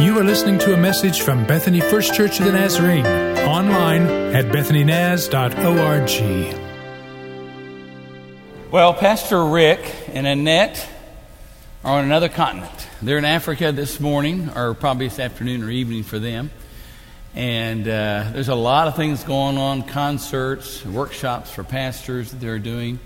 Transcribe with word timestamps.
You 0.00 0.18
are 0.18 0.24
listening 0.24 0.58
to 0.60 0.72
a 0.72 0.78
message 0.78 1.20
from 1.20 1.46
Bethany 1.46 1.80
First 1.82 2.14
Church 2.14 2.40
of 2.40 2.46
the 2.46 2.52
Nazarene, 2.52 3.04
online 3.46 4.06
at 4.34 4.46
bethanynaz.org. 4.46 5.30
Well, 8.72 8.94
Pastor 8.94 9.44
Rick 9.44 9.80
and 10.14 10.26
Annette 10.26 10.88
are 11.84 11.98
on 11.98 12.06
another 12.06 12.30
continent. 12.30 12.88
They're 13.02 13.18
in 13.18 13.26
Africa 13.26 13.72
this 13.72 14.00
morning, 14.00 14.48
or 14.56 14.72
probably 14.72 15.08
this 15.08 15.18
afternoon 15.18 15.62
or 15.62 15.68
evening 15.68 16.04
for 16.04 16.18
them. 16.18 16.50
And 17.34 17.86
uh, 17.86 18.30
there's 18.32 18.48
a 18.48 18.54
lot 18.54 18.88
of 18.88 18.96
things 18.96 19.22
going 19.22 19.58
on 19.58 19.82
concerts, 19.82 20.82
workshops 20.86 21.50
for 21.50 21.62
pastors 21.62 22.30
that 22.30 22.40
they're 22.40 22.58
doing. 22.58 23.00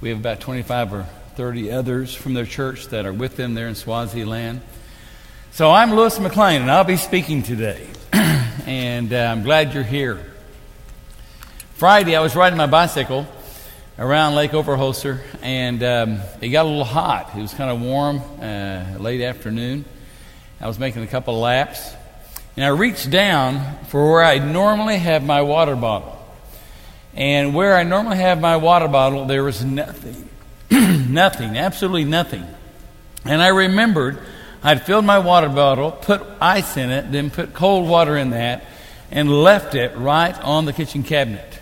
We 0.00 0.08
have 0.08 0.18
about 0.18 0.40
25 0.40 0.92
or 0.92 1.04
30 1.36 1.70
others 1.70 2.12
from 2.12 2.34
their 2.34 2.46
church 2.46 2.88
that 2.88 3.06
are 3.06 3.12
with 3.12 3.36
them 3.36 3.54
there 3.54 3.68
in 3.68 3.76
Swaziland. 3.76 4.60
So 5.54 5.70
I'm 5.70 5.94
Lewis 5.94 6.18
McLean, 6.18 6.62
and 6.62 6.70
I'll 6.70 6.82
be 6.82 6.96
speaking 6.96 7.42
today. 7.42 7.86
and 8.14 9.12
uh, 9.12 9.18
I'm 9.18 9.42
glad 9.42 9.74
you're 9.74 9.82
here. 9.82 10.32
Friday, 11.74 12.16
I 12.16 12.20
was 12.20 12.34
riding 12.34 12.56
my 12.56 12.66
bicycle 12.66 13.26
around 13.98 14.34
Lake 14.34 14.52
Overholser, 14.52 15.20
and 15.42 15.82
um, 15.82 16.20
it 16.40 16.48
got 16.48 16.64
a 16.64 16.68
little 16.70 16.84
hot. 16.84 17.36
It 17.36 17.42
was 17.42 17.52
kind 17.52 17.70
of 17.70 17.82
warm 17.82 18.22
uh, 18.40 18.96
late 18.98 19.20
afternoon. 19.20 19.84
I 20.58 20.68
was 20.68 20.78
making 20.78 21.02
a 21.02 21.06
couple 21.06 21.38
laps, 21.38 21.92
and 22.56 22.64
I 22.64 22.68
reached 22.68 23.10
down 23.10 23.84
for 23.88 24.10
where 24.10 24.24
I 24.24 24.38
normally 24.38 24.96
have 24.96 25.22
my 25.22 25.42
water 25.42 25.76
bottle. 25.76 26.18
And 27.14 27.54
where 27.54 27.76
I 27.76 27.82
normally 27.82 28.16
have 28.16 28.40
my 28.40 28.56
water 28.56 28.88
bottle, 28.88 29.26
there 29.26 29.44
was 29.44 29.62
nothing. 29.62 30.30
nothing, 30.70 31.58
absolutely 31.58 32.04
nothing. 32.04 32.46
And 33.26 33.42
I 33.42 33.48
remembered 33.48 34.18
I'd 34.64 34.86
filled 34.86 35.04
my 35.04 35.18
water 35.18 35.48
bottle, 35.48 35.90
put 35.90 36.22
ice 36.40 36.76
in 36.76 36.90
it, 36.90 37.10
then 37.10 37.30
put 37.30 37.52
cold 37.52 37.88
water 37.88 38.16
in 38.16 38.30
that, 38.30 38.64
and 39.10 39.28
left 39.28 39.74
it 39.74 39.96
right 39.96 40.38
on 40.40 40.64
the 40.64 40.72
kitchen 40.72 41.02
cabinet. 41.02 41.58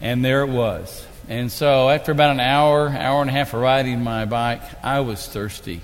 And 0.00 0.24
there 0.24 0.42
it 0.42 0.48
was. 0.48 1.06
And 1.28 1.50
so 1.50 1.88
after 1.88 2.12
about 2.12 2.30
an 2.32 2.40
hour, 2.40 2.88
hour 2.88 3.20
and 3.20 3.30
a 3.30 3.32
half 3.32 3.54
of 3.54 3.60
riding 3.60 4.02
my 4.02 4.24
bike, 4.24 4.62
I 4.84 5.00
was 5.00 5.26
thirsty. 5.26 5.80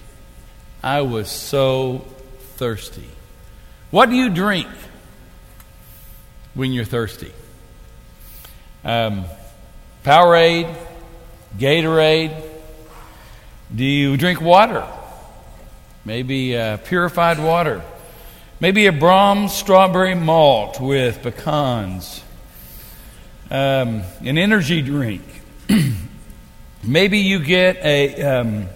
I 0.83 1.03
was 1.03 1.31
so 1.31 2.05
thirsty. 2.57 3.09
What 3.91 4.11
do 4.11 4.17
you 4.17 4.29
drink 4.29 4.69
when 6.55 6.73
you're 6.73 6.85
thirsty? 6.85 7.33
Um, 8.85 9.25
Powerade, 10.05 10.75
Gatorade. 11.57 12.51
Do 13.75 13.85
you 13.85 14.17
drink 14.17 14.41
water? 14.41 14.87
Maybe 16.05 16.57
uh, 16.57 16.79
purified 16.79 17.39
water. 17.39 17.81
Maybe 18.59 18.87
a 18.87 18.93
Braum's 18.93 19.53
strawberry 19.53 20.15
malt 20.17 20.81
with 20.81 21.23
pecans. 21.23 22.23
Um, 23.51 24.03
an 24.21 24.39
energy 24.39 24.83
drink. 24.83 25.23
Maybe 26.83 27.19
you 27.19 27.39
get 27.39 27.77
a, 27.85 28.21
um, 28.23 28.67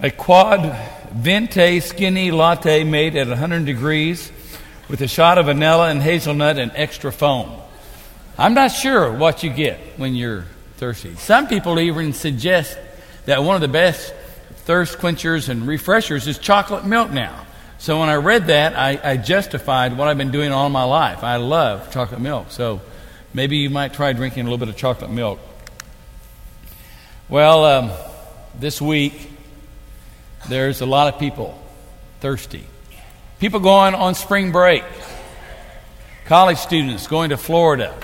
a 0.00 0.10
quad 0.10 0.76
venti 1.12 1.78
skinny 1.78 2.32
latte 2.32 2.82
made 2.82 3.14
at 3.14 3.28
100 3.28 3.64
degrees 3.64 4.32
with 4.88 5.00
a 5.00 5.08
shot 5.08 5.38
of 5.38 5.46
vanilla 5.46 5.90
and 5.90 6.02
hazelnut 6.02 6.58
and 6.58 6.72
extra 6.74 7.12
foam. 7.12 7.52
I'm 8.36 8.54
not 8.54 8.72
sure 8.72 9.12
what 9.12 9.44
you 9.44 9.50
get 9.50 9.78
when 9.96 10.16
you're 10.16 10.46
thirsty. 10.78 11.14
Some 11.16 11.46
people 11.46 11.78
even 11.78 12.12
suggest 12.14 12.76
that 13.26 13.44
one 13.44 13.54
of 13.54 13.60
the 13.60 13.68
best 13.68 14.12
thirst 14.64 14.98
quenchers 14.98 15.48
and 15.48 15.66
refreshers 15.66 16.26
is 16.26 16.38
chocolate 16.38 16.84
milk 16.84 17.10
now. 17.10 17.46
So 17.78 17.98
when 17.98 18.08
I 18.08 18.14
read 18.14 18.46
that, 18.46 18.76
I, 18.76 19.00
I 19.02 19.16
justified 19.16 19.98
what 19.98 20.06
I've 20.06 20.18
been 20.18 20.30
doing 20.30 20.52
all 20.52 20.68
my 20.68 20.84
life. 20.84 21.24
I 21.24 21.36
love 21.36 21.92
chocolate 21.92 22.20
milk. 22.20 22.50
So 22.50 22.80
maybe 23.34 23.56
you 23.56 23.70
might 23.70 23.92
try 23.92 24.12
drinking 24.12 24.42
a 24.42 24.44
little 24.44 24.58
bit 24.58 24.68
of 24.68 24.76
chocolate 24.76 25.10
milk. 25.10 25.40
Well, 27.28 27.64
um, 27.64 27.90
this 28.58 28.80
week, 28.80 29.30
there's 30.48 30.80
a 30.80 30.86
lot 30.86 31.12
of 31.12 31.18
people 31.18 31.60
thirsty. 32.20 32.64
People 33.40 33.58
going 33.58 33.94
on 33.94 34.14
spring 34.14 34.52
break, 34.52 34.84
college 36.26 36.58
students 36.58 37.08
going 37.08 37.30
to 37.30 37.36
Florida, 37.36 37.98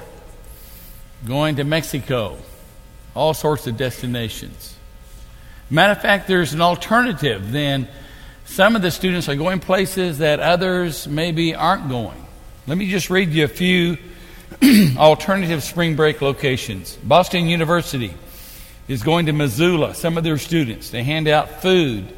going 1.27 1.57
to 1.57 1.65
Mexico, 1.65 2.37
all 3.15 3.35
sorts 3.35 3.67
of 3.67 3.77
destinations. 3.77 4.78
Matter 5.71 5.93
of 5.93 6.01
fact, 6.01 6.29
there's 6.29 6.55
an 6.55 6.61
alternative. 6.61 7.53
Then 7.53 7.89
some 8.45 8.77
of 8.77 8.83
the 8.83 8.91
students 8.91 9.29
are 9.29 9.37
going 9.37 9.61
places 9.61 10.19
that 10.19 10.41
others 10.41 11.07
maybe 11.07 11.55
aren't 11.55 11.89
going. 11.89 12.25
Let 12.67 12.79
me 12.79 12.91
just 12.91 13.11
read 13.11 13.31
you 13.31 13.45
a 13.45 13.49
few 13.49 13.99
alternative 14.97 15.63
spring 15.63 15.97
break 15.97 16.23
locations. 16.23 16.97
Boston 16.97 17.47
University 17.47 18.15
is 18.89 19.03
going 19.03 19.27
to 19.27 19.33
Missoula, 19.33 19.95
some 19.95 20.17
of 20.17 20.25
their 20.25 20.39
students. 20.39 20.91
They 20.91 21.03
hand 21.03 21.29
out 21.29 21.63
food 21.63 22.13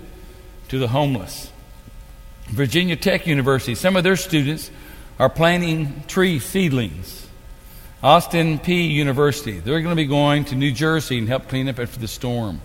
to 0.68 0.78
the 0.78 0.88
homeless. 0.88 1.50
Virginia 2.46 2.96
Tech 2.96 3.26
University, 3.26 3.74
some 3.74 3.96
of 3.96 4.04
their 4.04 4.16
students 4.16 4.70
are 5.18 5.28
planting 5.28 6.02
tree 6.06 6.38
seedlings. 6.38 7.26
Austin 8.02 8.58
Peay 8.58 8.90
University, 8.90 9.58
they're 9.58 9.82
going 9.82 9.94
to 9.94 10.02
be 10.02 10.06
going 10.06 10.44
to 10.46 10.54
New 10.54 10.72
Jersey 10.72 11.18
and 11.18 11.28
help 11.28 11.48
clean 11.48 11.68
up 11.68 11.78
after 11.78 12.00
the 12.00 12.08
storm. 12.08 12.60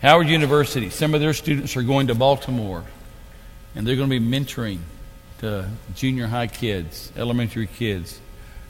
Howard 0.00 0.28
University, 0.28 0.90
some 0.90 1.12
of 1.12 1.20
their 1.20 1.34
students 1.34 1.76
are 1.76 1.82
going 1.82 2.06
to 2.06 2.14
Baltimore, 2.14 2.84
and 3.74 3.84
they're 3.84 3.96
going 3.96 4.08
to 4.08 4.20
be 4.20 4.24
mentoring 4.24 4.78
to 5.38 5.68
junior 5.96 6.28
high 6.28 6.46
kids, 6.46 7.12
elementary 7.16 7.66
kids, 7.66 8.20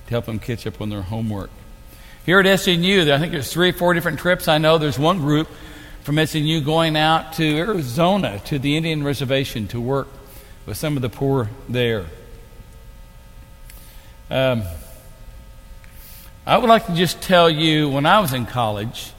to 0.06 0.10
help 0.10 0.24
them 0.24 0.38
catch 0.38 0.66
up 0.66 0.80
on 0.80 0.88
their 0.88 1.02
homework. 1.02 1.50
Here 2.24 2.40
at 2.40 2.46
SNU, 2.46 3.10
I 3.10 3.18
think 3.18 3.32
there's 3.32 3.52
three 3.52 3.70
or 3.70 3.72
four 3.74 3.92
different 3.92 4.18
trips. 4.18 4.48
I 4.48 4.56
know 4.56 4.78
there's 4.78 4.98
one 4.98 5.18
group 5.18 5.48
from 6.02 6.16
SNU 6.16 6.64
going 6.64 6.96
out 6.96 7.34
to 7.34 7.56
Arizona 7.58 8.40
to 8.46 8.58
the 8.58 8.78
Indian 8.78 9.04
Reservation 9.04 9.68
to 9.68 9.80
work 9.80 10.08
with 10.64 10.78
some 10.78 10.96
of 10.96 11.02
the 11.02 11.10
poor 11.10 11.50
there. 11.68 12.06
Um, 14.30 14.62
I 16.46 16.56
would 16.56 16.68
like 16.70 16.86
to 16.86 16.94
just 16.94 17.20
tell 17.20 17.50
you 17.50 17.90
when 17.90 18.06
I 18.06 18.20
was 18.20 18.32
in 18.32 18.46
college, 18.46 19.12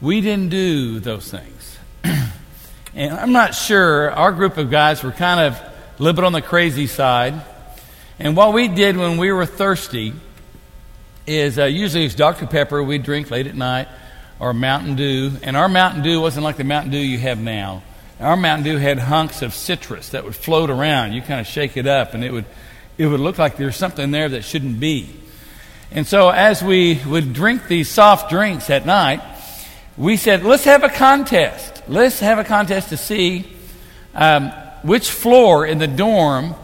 we 0.00 0.20
didn't 0.20 0.48
do 0.48 0.98
those 0.98 1.30
things. 1.30 1.78
and 2.94 3.14
I'm 3.14 3.32
not 3.32 3.54
sure, 3.54 4.10
our 4.10 4.32
group 4.32 4.56
of 4.56 4.70
guys 4.70 5.02
were 5.02 5.12
kind 5.12 5.40
of 5.40 5.54
a 5.54 6.02
little 6.02 6.16
bit 6.16 6.24
on 6.24 6.32
the 6.32 6.42
crazy 6.42 6.86
side. 6.86 7.34
And 8.18 8.36
what 8.36 8.54
we 8.54 8.68
did 8.68 8.96
when 8.96 9.18
we 9.18 9.30
were 9.30 9.44
thirsty 9.44 10.14
is 11.26 11.58
uh, 11.58 11.64
usually 11.64 12.06
it's 12.06 12.14
Dr. 12.14 12.46
Pepper 12.46 12.82
we'd 12.82 13.02
drink 13.02 13.30
late 13.30 13.46
at 13.46 13.54
night 13.54 13.88
or 14.38 14.54
Mountain 14.54 14.96
Dew. 14.96 15.32
And 15.42 15.56
our 15.56 15.68
Mountain 15.68 16.02
Dew 16.02 16.20
wasn't 16.20 16.44
like 16.44 16.56
the 16.56 16.64
Mountain 16.64 16.92
Dew 16.92 16.98
you 16.98 17.18
have 17.18 17.38
now. 17.38 17.82
Our 18.18 18.36
Mountain 18.36 18.64
Dew 18.64 18.78
had 18.78 18.98
hunks 18.98 19.42
of 19.42 19.54
citrus 19.54 20.10
that 20.10 20.24
would 20.24 20.34
float 20.34 20.70
around. 20.70 21.12
You 21.12 21.20
kind 21.20 21.40
of 21.40 21.46
shake 21.46 21.76
it 21.76 21.86
up 21.86 22.14
and 22.14 22.24
it 22.24 22.32
would, 22.32 22.46
it 22.96 23.06
would 23.06 23.20
look 23.20 23.38
like 23.38 23.56
there's 23.58 23.76
something 23.76 24.10
there 24.10 24.30
that 24.30 24.44
shouldn't 24.44 24.80
be. 24.80 25.14
And 25.90 26.06
so 26.06 26.30
as 26.30 26.62
we 26.62 27.00
would 27.06 27.32
drink 27.32 27.68
these 27.68 27.88
soft 27.88 28.30
drinks 28.30 28.70
at 28.70 28.86
night, 28.86 29.20
we 30.00 30.16
said, 30.16 30.44
let's 30.44 30.64
have 30.64 30.82
a 30.82 30.88
contest. 30.88 31.82
Let's 31.86 32.20
have 32.20 32.38
a 32.38 32.44
contest 32.44 32.88
to 32.88 32.96
see 32.96 33.46
um, 34.14 34.48
which 34.80 35.10
floor 35.10 35.66
in 35.66 35.76
the 35.76 35.86
dorm 35.86 36.54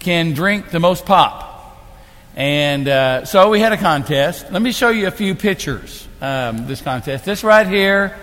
can 0.00 0.32
drink 0.32 0.70
the 0.70 0.80
most 0.80 1.06
pop. 1.06 1.86
And 2.34 2.88
uh, 2.88 3.26
so 3.26 3.48
we 3.48 3.60
had 3.60 3.72
a 3.72 3.76
contest. 3.76 4.50
Let 4.50 4.60
me 4.60 4.72
show 4.72 4.88
you 4.88 5.06
a 5.06 5.12
few 5.12 5.36
pictures. 5.36 6.08
Um, 6.20 6.66
this 6.66 6.82
contest. 6.82 7.24
This 7.24 7.44
right 7.44 7.66
here. 7.66 8.16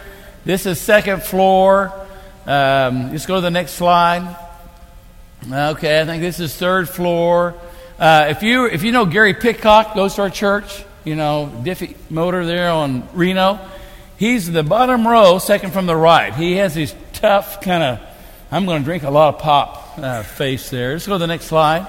This 0.44 0.66
is 0.66 0.81
second 0.81 1.23
floor. 1.23 1.94
Um, 2.45 3.11
let's 3.11 3.25
go 3.25 3.35
to 3.35 3.41
the 3.41 3.50
next 3.50 3.71
slide. 3.71 4.36
Okay, 5.50 6.01
I 6.01 6.03
think 6.03 6.21
this 6.21 6.42
is 6.42 6.53
third 6.53 6.89
floor. 6.89 7.56
Uh, 7.97 8.27
if 8.31 8.44
you 8.44 8.65
if 8.65 8.83
you 8.83 8.92
know 8.92 9.06
Gary 9.06 9.33
Pitcock 9.33 9.95
goes 9.95 10.15
to 10.15 10.24
our 10.24 10.30
church, 10.30 10.83
you 11.06 11.15
know 11.15 11.62
Diffee 11.63 11.95
Motor 12.09 12.45
there 12.45 12.69
on 12.69 13.07
Reno. 13.13 13.59
He's 14.18 14.52
the 14.52 14.64
bottom 14.64 15.08
row, 15.08 15.38
second 15.38 15.74
from 15.74 15.86
the 15.86 15.96
right. 15.96 16.34
He 16.34 16.54
has 16.54 16.74
his 16.74 16.94
tough 17.14 17.62
kind 17.62 17.84
of, 17.84 18.00
I'm 18.52 18.66
going 18.66 18.81
to 18.81 18.86
drink 18.86 19.04
a 19.04 19.12
lot 19.12 19.36
of 19.36 19.42
pop 19.42 20.00
uh, 20.00 20.24
face 20.24 20.72
there. 20.72 20.94
Let's 20.94 21.06
go 21.06 21.14
to 21.14 21.19
the 21.19 21.28
next 21.28 21.46
slide. 21.46 21.88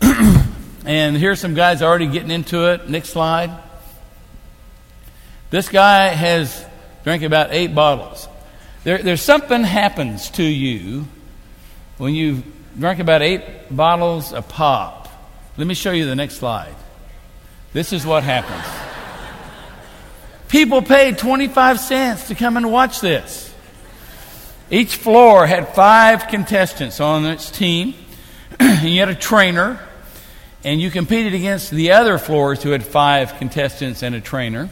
and 0.84 1.16
here's 1.16 1.40
some 1.40 1.54
guys 1.54 1.80
already 1.80 2.08
getting 2.08 2.32
into 2.32 2.72
it. 2.72 2.88
Next 2.88 3.10
slide. 3.10 3.56
This 5.50 5.68
guy 5.68 6.08
has 6.08 6.66
drank 7.04 7.22
about 7.22 7.52
eight 7.52 7.72
bottles. 7.72 8.28
There, 8.82 8.98
there's 8.98 9.22
something 9.22 9.62
happens 9.62 10.30
to 10.32 10.42
you 10.42 11.06
when 11.98 12.14
you 12.14 12.42
drink 12.76 12.98
about 12.98 13.22
eight 13.22 13.74
bottles 13.74 14.32
of 14.32 14.48
pop. 14.48 15.08
Let 15.56 15.68
me 15.68 15.74
show 15.74 15.92
you 15.92 16.04
the 16.06 16.16
next 16.16 16.36
slide. 16.36 16.74
This 17.72 17.92
is 17.92 18.04
what 18.04 18.24
happens. 18.24 18.87
People 20.48 20.80
paid 20.80 21.18
25 21.18 21.78
cents 21.78 22.28
to 22.28 22.34
come 22.34 22.56
and 22.56 22.72
watch 22.72 23.00
this. 23.00 23.52
Each 24.70 24.96
floor 24.96 25.46
had 25.46 25.74
five 25.74 26.28
contestants 26.28 27.00
on 27.00 27.26
its 27.26 27.50
team, 27.50 27.94
and 28.58 28.88
you 28.88 29.00
had 29.00 29.10
a 29.10 29.14
trainer, 29.14 29.78
and 30.64 30.80
you 30.80 30.90
competed 30.90 31.34
against 31.34 31.70
the 31.70 31.92
other 31.92 32.16
floors 32.16 32.62
who 32.62 32.70
had 32.70 32.82
five 32.82 33.36
contestants 33.36 34.02
and 34.02 34.14
a 34.14 34.22
trainer. 34.22 34.70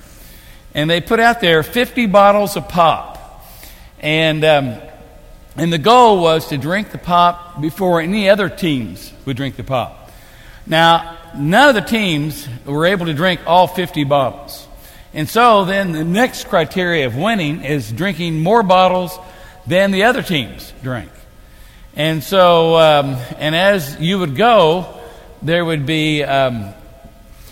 And 0.74 0.88
they 0.88 1.02
put 1.02 1.20
out 1.20 1.40
there 1.40 1.62
50 1.62 2.06
bottles 2.06 2.56
of 2.56 2.68
pop. 2.68 3.46
And, 4.00 4.44
um, 4.44 4.80
and 5.56 5.70
the 5.70 5.78
goal 5.78 6.20
was 6.20 6.48
to 6.48 6.58
drink 6.58 6.90
the 6.90 6.98
pop 6.98 7.60
before 7.60 8.00
any 8.00 8.30
other 8.30 8.48
teams 8.48 9.12
would 9.26 9.36
drink 9.36 9.56
the 9.56 9.64
pop. 9.64 10.10
Now, 10.66 11.18
none 11.36 11.68
of 11.68 11.74
the 11.74 11.88
teams 11.88 12.48
were 12.64 12.86
able 12.86 13.06
to 13.06 13.14
drink 13.14 13.40
all 13.46 13.66
50 13.66 14.04
bottles. 14.04 14.65
And 15.16 15.26
so 15.30 15.64
then 15.64 15.92
the 15.92 16.04
next 16.04 16.46
criteria 16.46 17.06
of 17.06 17.16
winning 17.16 17.64
is 17.64 17.90
drinking 17.90 18.40
more 18.40 18.62
bottles 18.62 19.18
than 19.66 19.90
the 19.90 20.02
other 20.02 20.20
teams 20.20 20.74
drink. 20.82 21.10
And 21.94 22.22
so, 22.22 22.76
um, 22.76 23.16
and 23.38 23.56
as 23.56 23.98
you 23.98 24.18
would 24.18 24.36
go, 24.36 25.00
there 25.40 25.64
would 25.64 25.86
be 25.86 26.22
um, 26.22 26.74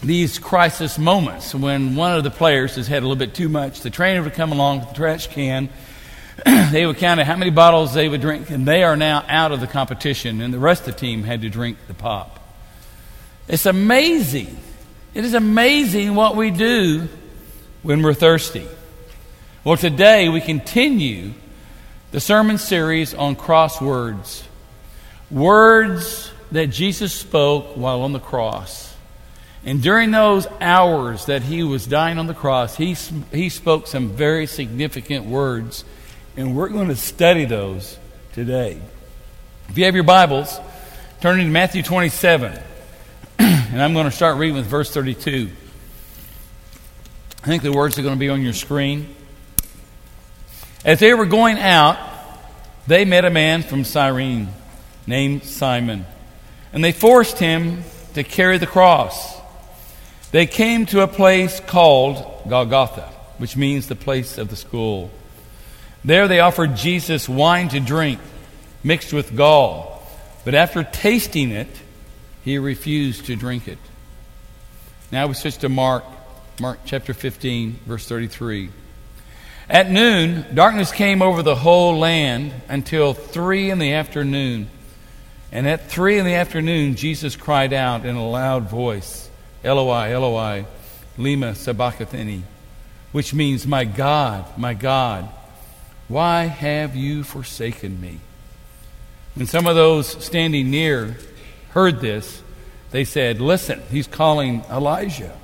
these 0.03 0.39
crisis 0.39 0.99
moments 0.99 1.55
when 1.55 1.97
one 1.97 2.15
of 2.15 2.23
the 2.23 2.31
players 2.31 2.77
has 2.77 2.87
had 2.87 2.99
a 2.99 3.07
little 3.07 3.17
bit 3.17 3.35
too 3.35 3.49
much. 3.49 3.81
The 3.81 3.89
trainer 3.89 4.23
would 4.23 4.35
come 4.35 4.53
along 4.53 4.81
with 4.81 4.91
the 4.91 4.97
trash 4.97 5.29
can. 5.29 5.71
they 6.45 6.85
would 6.85 6.99
count 6.99 7.23
how 7.23 7.37
many 7.37 7.51
bottles 7.51 7.95
they 7.95 8.11
would 8.11 8.21
drink, 8.21 8.51
and 8.51 8.69
they 8.69 8.83
are 8.83 8.95
now 8.95 9.25
out 9.27 9.53
of 9.53 9.61
the 9.61 9.67
competition, 9.67 10.43
and 10.43 10.53
the 10.53 10.59
rest 10.59 10.87
of 10.87 10.95
the 10.95 11.01
team 11.01 11.23
had 11.23 11.41
to 11.41 11.49
drink 11.49 11.79
the 11.89 11.95
pop. 11.95 12.47
It's 13.49 13.65
amazing. 13.65 14.55
It 15.15 15.25
is 15.25 15.33
amazing 15.33 16.15
what 16.15 16.37
we 16.37 16.51
do 16.51 17.09
when 17.85 18.03
we're 18.03 18.15
thirsty. 18.15 18.67
Well, 19.63 19.77
today 19.77 20.31
we 20.31 20.41
continue 20.41 21.35
the 22.13 22.19
sermon 22.19 22.57
series 22.57 23.13
on 23.13 23.37
crosswords. 23.37 24.43
Words 25.31 26.33
that 26.51 26.69
Jesus 26.69 27.13
spoke 27.13 27.77
while 27.77 28.01
on 28.01 28.13
the 28.13 28.19
cross. 28.19 28.97
And 29.67 29.83
during 29.83 30.11
those 30.11 30.47
hours 30.63 31.27
that 31.27 31.43
he 31.43 31.63
was 31.63 31.87
dying 31.87 32.19
on 32.19 32.27
the 32.27 32.35
cross, 32.35 32.75
he, 32.75 32.95
he 33.33 33.51
spoke 33.51 33.87
some 33.87 34.09
very 34.11 34.47
significant 34.47 35.27
words. 35.27 35.85
And 36.39 36.57
we're 36.57 36.71
going 36.71 36.89
to 36.89 36.97
study 36.97 37.45
those 37.45 37.99
today. 38.33 38.81
If 39.69 39.77
you 39.77 39.85
have 39.85 39.95
your 39.95 40.05
Bibles, 40.05 40.59
turn 41.21 41.39
to 41.39 41.45
Matthew 41.45 41.83
27. 41.83 42.59
and 43.39 43.83
I'm 43.83 43.93
going 43.93 44.07
to 44.07 44.11
start 44.11 44.39
reading 44.39 44.57
with 44.57 44.67
verse 44.67 44.91
32. 44.91 45.51
I 47.45 47.47
think 47.47 47.63
the 47.63 47.73
words 47.73 47.99
are 47.99 48.03
going 48.03 48.15
to 48.15 48.19
be 48.19 48.31
on 48.31 48.41
your 48.41 48.55
screen. 48.55 49.15
As 50.83 50.99
they 50.99 51.13
were 51.13 51.27
going 51.27 51.59
out, 51.59 51.99
they 52.87 53.05
met 53.05 53.27
a 53.27 53.31
man 53.31 53.63
from 53.63 53.85
Cyrene 53.85 54.49
named 55.07 55.45
Simon, 55.45 56.07
and 56.73 56.83
they 56.83 56.91
forced 56.93 57.39
him 57.39 57.85
to 58.15 58.25
carry 58.25 58.57
the 58.57 58.67
cross. 58.67 59.39
They 60.31 60.47
came 60.47 60.87
to 60.87 61.03
a 61.03 61.07
place 61.07 61.61
called 61.61 62.49
Golgotha, 62.49 63.13
which 63.37 63.59
means 63.59 63.89
the 63.89 63.95
place 63.95 64.39
of 64.39 64.49
the 64.49 64.57
skull. 64.57 65.11
There 66.03 66.27
they 66.29 66.41
offered 66.41 66.77
Jesus 66.77 67.29
wine 67.29 67.69
to 67.69 67.81
drink, 67.81 68.21
mixed 68.83 69.13
with 69.13 69.37
gall, 69.37 70.03
but 70.47 70.55
after 70.55 70.83
tasting 70.83 71.51
it, 71.51 71.69
he 72.43 72.57
refused 72.57 73.27
to 73.27 73.37
drink 73.37 73.69
it. 73.69 73.79
Now 75.13 75.27
we 75.27 75.35
switch 75.35 75.59
to 75.59 75.69
Mark, 75.69 76.05
Mark 76.61 76.79
chapter 76.85 77.13
15, 77.13 77.81
verse 77.85 78.07
33. 78.07 78.71
At 79.69 79.91
noon, 79.91 80.47
darkness 80.55 80.93
came 80.93 81.21
over 81.21 81.43
the 81.43 81.57
whole 81.57 81.99
land 81.99 82.53
until 82.69 83.13
three 83.13 83.71
in 83.71 83.81
the 83.81 83.95
afternoon. 83.95 84.71
And 85.51 85.67
at 85.67 85.91
three 85.91 86.17
in 86.17 86.25
the 86.25 86.35
afternoon, 86.35 86.95
Jesus 86.95 87.35
cried 87.35 87.73
out 87.73 88.07
in 88.07 88.15
a 88.15 88.29
loud 88.29 88.71
voice, 88.71 89.29
Eloi, 89.65 90.13
Eloi, 90.13 90.65
lema 91.19 91.57
sabachthani, 91.57 92.45
which 93.11 93.35
means, 93.35 93.67
My 93.67 93.85
God, 93.85 94.57
my 94.57 94.75
God, 94.75 95.29
why 96.07 96.45
have 96.45 96.95
you 96.95 97.25
forsaken 97.25 98.01
me? 98.01 98.21
When 99.35 99.47
some 99.47 99.67
of 99.67 99.75
those 99.75 100.25
standing 100.25 100.71
near 100.71 101.17
heard 101.71 102.01
this, 102.01 102.43
they 102.93 103.05
said, 103.05 103.41
Listen, 103.41 103.83
he's 103.91 104.07
calling 104.07 104.63
Elijah. 104.71 105.37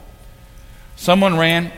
Someone 1.00 1.38
ran 1.38 1.72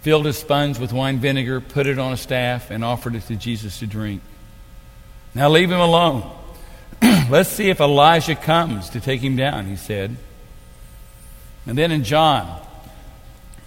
filled 0.00 0.26
a 0.26 0.32
sponge 0.32 0.80
with 0.80 0.92
wine 0.92 1.20
vinegar, 1.20 1.60
put 1.60 1.86
it 1.86 2.00
on 2.00 2.12
a 2.12 2.16
staff, 2.16 2.72
and 2.72 2.84
offered 2.84 3.14
it 3.14 3.22
to 3.28 3.36
Jesus 3.36 3.78
to 3.78 3.86
drink. 3.86 4.22
Now 5.36 5.48
leave 5.50 5.70
him 5.70 5.78
alone. 5.78 6.28
Let's 7.30 7.48
see 7.48 7.70
if 7.70 7.80
Elijah 7.80 8.34
comes 8.34 8.90
to 8.90 9.00
take 9.00 9.20
him 9.20 9.36
down, 9.36 9.66
he 9.66 9.76
said. 9.76 10.16
And 11.64 11.78
then 11.78 11.92
in 11.92 12.02
John 12.02 12.60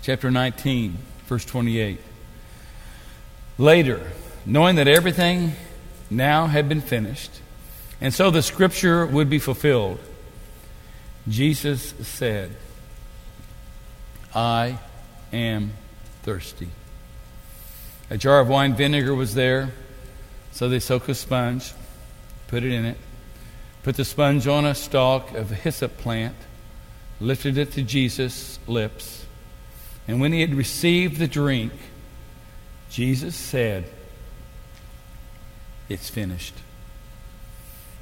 chapter 0.01 0.29
19, 0.29 0.97
verse 1.27 1.45
28, 1.45 2.01
later, 3.57 4.05
knowing 4.45 4.75
that 4.75 4.89
everything 4.89 5.53
now 6.09 6.47
had 6.47 6.67
been 6.67 6.81
finished, 6.81 7.31
and 8.01 8.13
so 8.13 8.31
the 8.31 8.41
scripture 8.41 9.05
would 9.05 9.29
be 9.29 9.39
fulfilled, 9.39 9.99
Jesus 11.25 11.93
said, 12.01 12.51
I 14.33 14.79
am 15.33 15.71
thirsty. 16.23 16.69
A 18.09 18.17
jar 18.17 18.39
of 18.39 18.47
wine 18.47 18.75
vinegar 18.75 19.13
was 19.13 19.33
there, 19.33 19.71
so 20.51 20.69
they 20.69 20.79
soaked 20.79 21.09
a 21.09 21.15
sponge, 21.15 21.73
put 22.47 22.63
it 22.63 22.71
in 22.71 22.85
it, 22.85 22.97
put 23.83 23.95
the 23.95 24.05
sponge 24.05 24.47
on 24.47 24.65
a 24.65 24.75
stalk 24.75 25.33
of 25.33 25.51
a 25.51 25.55
hyssop 25.55 25.97
plant, 25.97 26.35
lifted 27.19 27.57
it 27.57 27.71
to 27.73 27.81
Jesus' 27.83 28.59
lips, 28.67 29.25
and 30.07 30.21
when 30.21 30.31
he 30.31 30.41
had 30.41 30.55
received 30.55 31.17
the 31.17 31.27
drink, 31.27 31.73
Jesus 32.89 33.35
said, 33.35 33.85
It's 35.89 36.09
finished. 36.09 36.53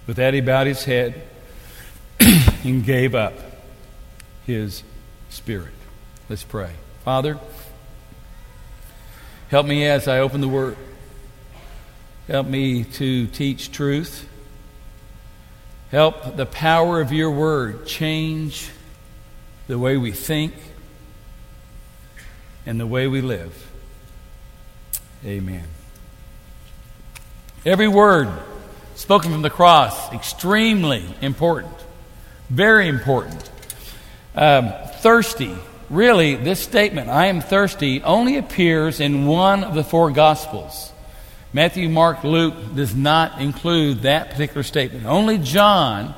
With 0.06 0.18
that, 0.18 0.36
he 0.36 0.42
bowed 0.42 0.68
his 0.68 0.84
head 0.84 1.24
and 2.20 2.86
gave 2.86 3.16
up 3.16 3.34
his 4.46 4.84
spirit. 5.30 5.74
Let's 6.30 6.44
pray. 6.44 6.72
Father, 7.04 7.40
Help 9.50 9.68
me 9.68 9.86
as 9.86 10.08
I 10.08 10.20
open 10.20 10.42
the 10.42 10.48
Word. 10.48 10.76
Help 12.28 12.48
me 12.48 12.84
to 12.84 13.28
teach 13.28 13.72
truth. 13.72 14.28
Help 15.92 16.36
the 16.36 16.48
power 16.48 17.00
of 17.00 17.14
your 17.14 17.30
Word 17.30 17.86
change 17.86 18.72
the 19.68 19.78
way 19.78 19.98
we 19.98 20.12
think 20.12 20.54
and 22.66 22.80
the 22.80 22.88
way 22.88 23.06
we 23.06 23.22
live. 23.22 23.72
Amen. 25.24 25.64
Every 27.66 27.88
word 27.88 28.30
spoken 28.96 29.32
from 29.32 29.42
the 29.42 29.50
cross, 29.50 30.12
extremely 30.12 31.04
important. 31.22 31.74
Very 32.50 32.88
important. 32.88 33.50
Um, 34.36 34.74
thirsty, 34.98 35.56
really, 35.90 36.36
this 36.36 36.60
statement, 36.60 37.10
I 37.10 37.28
am 37.28 37.42
thirsty, 37.42 38.02
only 38.04 38.38
appears 38.38 39.00
in 39.00 39.26
one 39.26 39.64
of 39.64 39.76
the 39.76 39.84
four 39.84 40.12
Gospels. 40.12 40.92
Matthew, 41.54 41.88
Mark, 41.90 42.24
Luke 42.24 42.76
does 42.76 42.94
not 42.94 43.40
include 43.40 44.02
that 44.02 44.32
particular 44.32 44.64
statement. 44.64 45.06
Only 45.06 45.38
John 45.38 46.14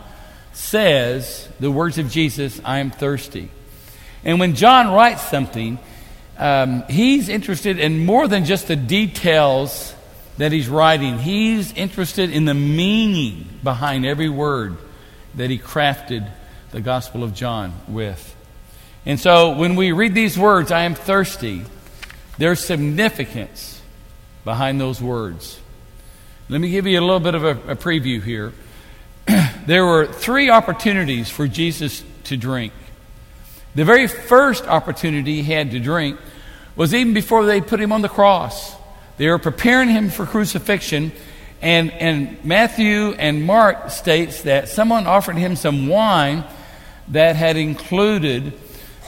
says 0.53 1.47
the 1.59 1.69
words 1.69 1.97
of 1.97 2.09
Jesus, 2.09 2.59
I 2.65 2.79
am 2.79 2.89
thirsty. 2.89 3.49
And 4.23 4.39
when 4.39 4.55
John 4.55 4.93
writes 4.93 5.21
something, 5.21 5.77
um, 6.37 6.83
he's 6.89 7.29
interested 7.29 7.79
in 7.79 8.05
more 8.05 8.27
than 8.27 8.45
just 8.45 8.67
the 8.67 8.75
details 8.75 9.93
that 10.37 10.51
he's 10.51 10.69
writing. 10.69 11.17
He's 11.17 11.73
interested 11.73 12.29
in 12.31 12.45
the 12.45 12.53
meaning 12.53 13.47
behind 13.63 14.05
every 14.05 14.29
word 14.29 14.77
that 15.35 15.49
he 15.49 15.59
crafted 15.59 16.29
the 16.71 16.81
Gospel 16.81 17.23
of 17.23 17.33
John 17.33 17.73
with. 17.87 18.35
And 19.07 19.17
so 19.17 19.51
when 19.51 19.77
we 19.77 19.93
read 19.93 20.13
these 20.13 20.37
words, 20.37 20.69
I 20.69 20.81
am 20.81 20.93
thirsty, 20.93 21.63
there's 22.37 22.59
significance 22.59 23.81
behind 24.43 24.81
those 24.81 25.01
words. 25.01 25.61
Let 26.49 26.59
me 26.59 26.69
give 26.69 26.85
you 26.85 26.99
a 26.99 27.01
little 27.01 27.21
bit 27.21 27.33
of 27.33 27.45
a, 27.45 27.51
a 27.71 27.75
preview 27.77 28.21
here. 28.21 28.51
there 29.65 29.85
were 29.85 30.07
three 30.07 30.49
opportunities 30.49 31.29
for 31.29 31.47
Jesus 31.47 32.03
to 32.25 32.35
drink. 32.35 32.73
The 33.75 33.85
very 33.85 34.07
first 34.07 34.65
opportunity 34.65 35.41
he 35.41 35.53
had 35.53 35.71
to 35.71 35.79
drink 35.79 36.19
was 36.75 36.93
even 36.93 37.13
before 37.13 37.45
they 37.45 37.61
put 37.61 37.79
him 37.79 37.93
on 37.93 38.01
the 38.01 38.09
cross. 38.09 38.75
They 39.15 39.29
were 39.29 39.39
preparing 39.39 39.87
him 39.87 40.09
for 40.09 40.25
crucifixion, 40.25 41.13
and, 41.61 41.91
and 41.91 42.43
Matthew 42.43 43.13
and 43.13 43.45
Mark 43.45 43.89
states 43.89 44.41
that 44.41 44.67
someone 44.67 45.07
offered 45.07 45.37
him 45.37 45.55
some 45.55 45.87
wine 45.87 46.43
that 47.07 47.37
had 47.37 47.55
included 47.55 48.51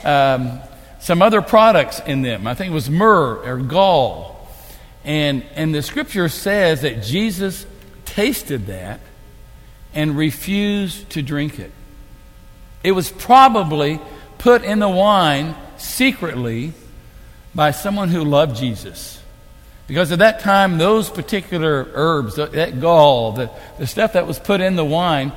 um, 0.04 0.60
some 1.00 1.22
other 1.22 1.42
products 1.42 2.00
in 2.00 2.22
them. 2.22 2.46
I 2.46 2.54
think 2.54 2.70
it 2.70 2.74
was 2.74 2.90
myrrh 2.90 3.36
or 3.44 3.58
gall. 3.58 4.48
And, 5.04 5.44
and 5.54 5.74
the 5.74 5.82
scripture 5.82 6.28
says 6.28 6.82
that 6.82 7.02
Jesus 7.02 7.66
tasted 8.04 8.66
that 8.66 9.00
and 9.94 10.16
refused 10.16 11.10
to 11.10 11.22
drink 11.22 11.58
it. 11.58 11.72
It 12.84 12.92
was 12.92 13.10
probably 13.10 14.00
put 14.38 14.62
in 14.62 14.78
the 14.78 14.88
wine 14.88 15.54
secretly 15.76 16.72
by 17.54 17.70
someone 17.72 18.08
who 18.08 18.24
loved 18.24 18.56
Jesus. 18.56 19.22
Because 19.86 20.12
at 20.12 20.20
that 20.20 20.40
time, 20.40 20.78
those 20.78 21.10
particular 21.10 21.88
herbs, 21.94 22.36
that 22.36 22.80
gall, 22.80 23.32
the, 23.32 23.50
the 23.78 23.86
stuff 23.86 24.12
that 24.12 24.26
was 24.26 24.38
put 24.38 24.60
in 24.60 24.76
the 24.76 24.84
wine, 24.84 25.32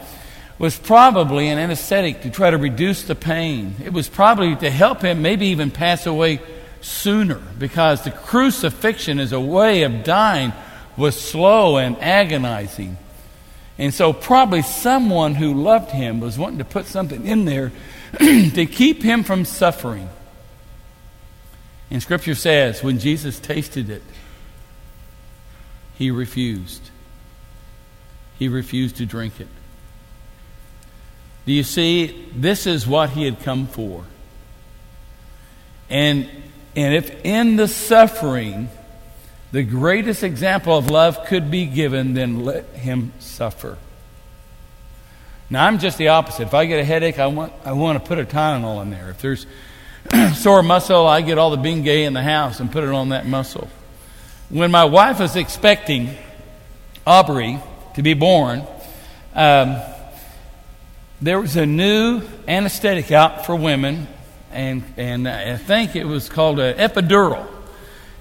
was 0.59 0.77
probably 0.77 1.47
an 1.49 1.57
anesthetic 1.57 2.21
to 2.21 2.29
try 2.29 2.49
to 2.49 2.57
reduce 2.57 3.03
the 3.03 3.15
pain. 3.15 3.75
It 3.83 3.91
was 3.91 4.07
probably 4.07 4.55
to 4.57 4.69
help 4.69 5.01
him 5.01 5.21
maybe 5.21 5.47
even 5.47 5.71
pass 5.71 6.05
away 6.05 6.41
sooner 6.81 7.41
because 7.57 8.03
the 8.03 8.11
crucifixion 8.11 9.19
as 9.19 9.31
a 9.31 9.39
way 9.39 9.83
of 9.83 10.03
dying 10.03 10.53
was 10.95 11.19
slow 11.19 11.77
and 11.77 11.97
agonizing. 11.99 12.97
And 13.77 13.93
so, 13.93 14.13
probably 14.13 14.61
someone 14.61 15.33
who 15.33 15.53
loved 15.53 15.89
him 15.89 16.19
was 16.19 16.37
wanting 16.37 16.59
to 16.59 16.65
put 16.65 16.85
something 16.85 17.25
in 17.25 17.45
there 17.45 17.71
to 18.19 18.65
keep 18.67 19.01
him 19.01 19.23
from 19.23 19.45
suffering. 19.45 20.09
And 21.89 22.01
Scripture 22.01 22.35
says 22.35 22.83
when 22.83 22.99
Jesus 22.99 23.39
tasted 23.39 23.89
it, 23.89 24.03
he 25.95 26.11
refused. 26.11 26.89
He 28.37 28.47
refused 28.47 28.97
to 28.97 29.05
drink 29.05 29.39
it. 29.39 29.47
Do 31.45 31.51
you 31.53 31.63
see? 31.63 32.29
This 32.35 32.65
is 32.65 32.87
what 32.87 33.11
he 33.11 33.25
had 33.25 33.41
come 33.41 33.67
for. 33.67 34.05
And, 35.89 36.29
and 36.75 36.95
if 36.95 37.23
in 37.25 37.55
the 37.55 37.67
suffering, 37.67 38.69
the 39.51 39.63
greatest 39.63 40.23
example 40.23 40.77
of 40.77 40.89
love 40.89 41.25
could 41.25 41.51
be 41.51 41.65
given, 41.65 42.13
then 42.13 42.43
let 42.43 42.65
him 42.69 43.13
suffer. 43.19 43.77
Now, 45.49 45.67
I'm 45.67 45.77
just 45.77 45.99
the 45.99 46.07
opposite. 46.07 46.43
If 46.43 46.53
I 46.53 46.65
get 46.65 46.79
a 46.79 46.83
headache, 46.83 47.19
I 47.19 47.27
want, 47.27 47.53
I 47.63 47.73
want 47.73 48.01
to 48.01 48.07
put 48.07 48.17
a 48.17 48.25
Tylenol 48.25 48.81
in 48.81 48.89
there. 48.89 49.11
If 49.11 49.21
there's 49.21 49.45
sore 50.35 50.63
muscle, 50.63 51.05
I 51.05 51.21
get 51.21 51.37
all 51.37 51.51
the 51.51 51.57
Bengay 51.57 52.07
in 52.07 52.13
the 52.13 52.23
house 52.23 52.59
and 52.59 52.71
put 52.71 52.83
it 52.83 52.89
on 52.89 53.09
that 53.09 53.27
muscle. 53.27 53.67
When 54.49 54.71
my 54.71 54.85
wife 54.85 55.19
was 55.19 55.35
expecting 55.35 56.17
Aubrey 57.05 57.59
to 57.93 58.01
be 58.01 58.15
born, 58.15 58.65
um, 59.35 59.79
there 61.23 61.39
was 61.39 61.55
a 61.55 61.65
new 61.65 62.21
anesthetic 62.49 63.09
out 63.09 63.45
for 63.45 63.55
women, 63.55 64.07
and, 64.51 64.83
and 64.97 65.25
I 65.27 65.55
think 65.55 65.95
it 65.95 66.03
was 66.03 66.27
called 66.27 66.59
an 66.59 66.77
epidural. 66.77 67.47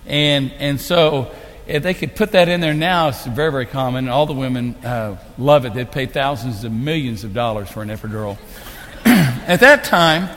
And, 0.06 0.52
and 0.52 0.80
so 0.80 1.34
if 1.66 1.82
they 1.82 1.94
could 1.94 2.14
put 2.14 2.30
that 2.32 2.48
in 2.48 2.60
there 2.60 2.74
now, 2.74 3.08
it's 3.08 3.26
very, 3.26 3.50
very 3.50 3.66
common. 3.66 4.08
All 4.08 4.26
the 4.26 4.32
women 4.32 4.76
uh, 4.84 5.18
love 5.36 5.64
it. 5.64 5.74
They'd 5.74 5.90
pay 5.90 6.06
thousands 6.06 6.62
of 6.62 6.70
millions 6.70 7.24
of 7.24 7.34
dollars 7.34 7.68
for 7.68 7.82
an 7.82 7.88
epidural. 7.88 8.38
At 9.04 9.58
that 9.60 9.82
time, 9.82 10.28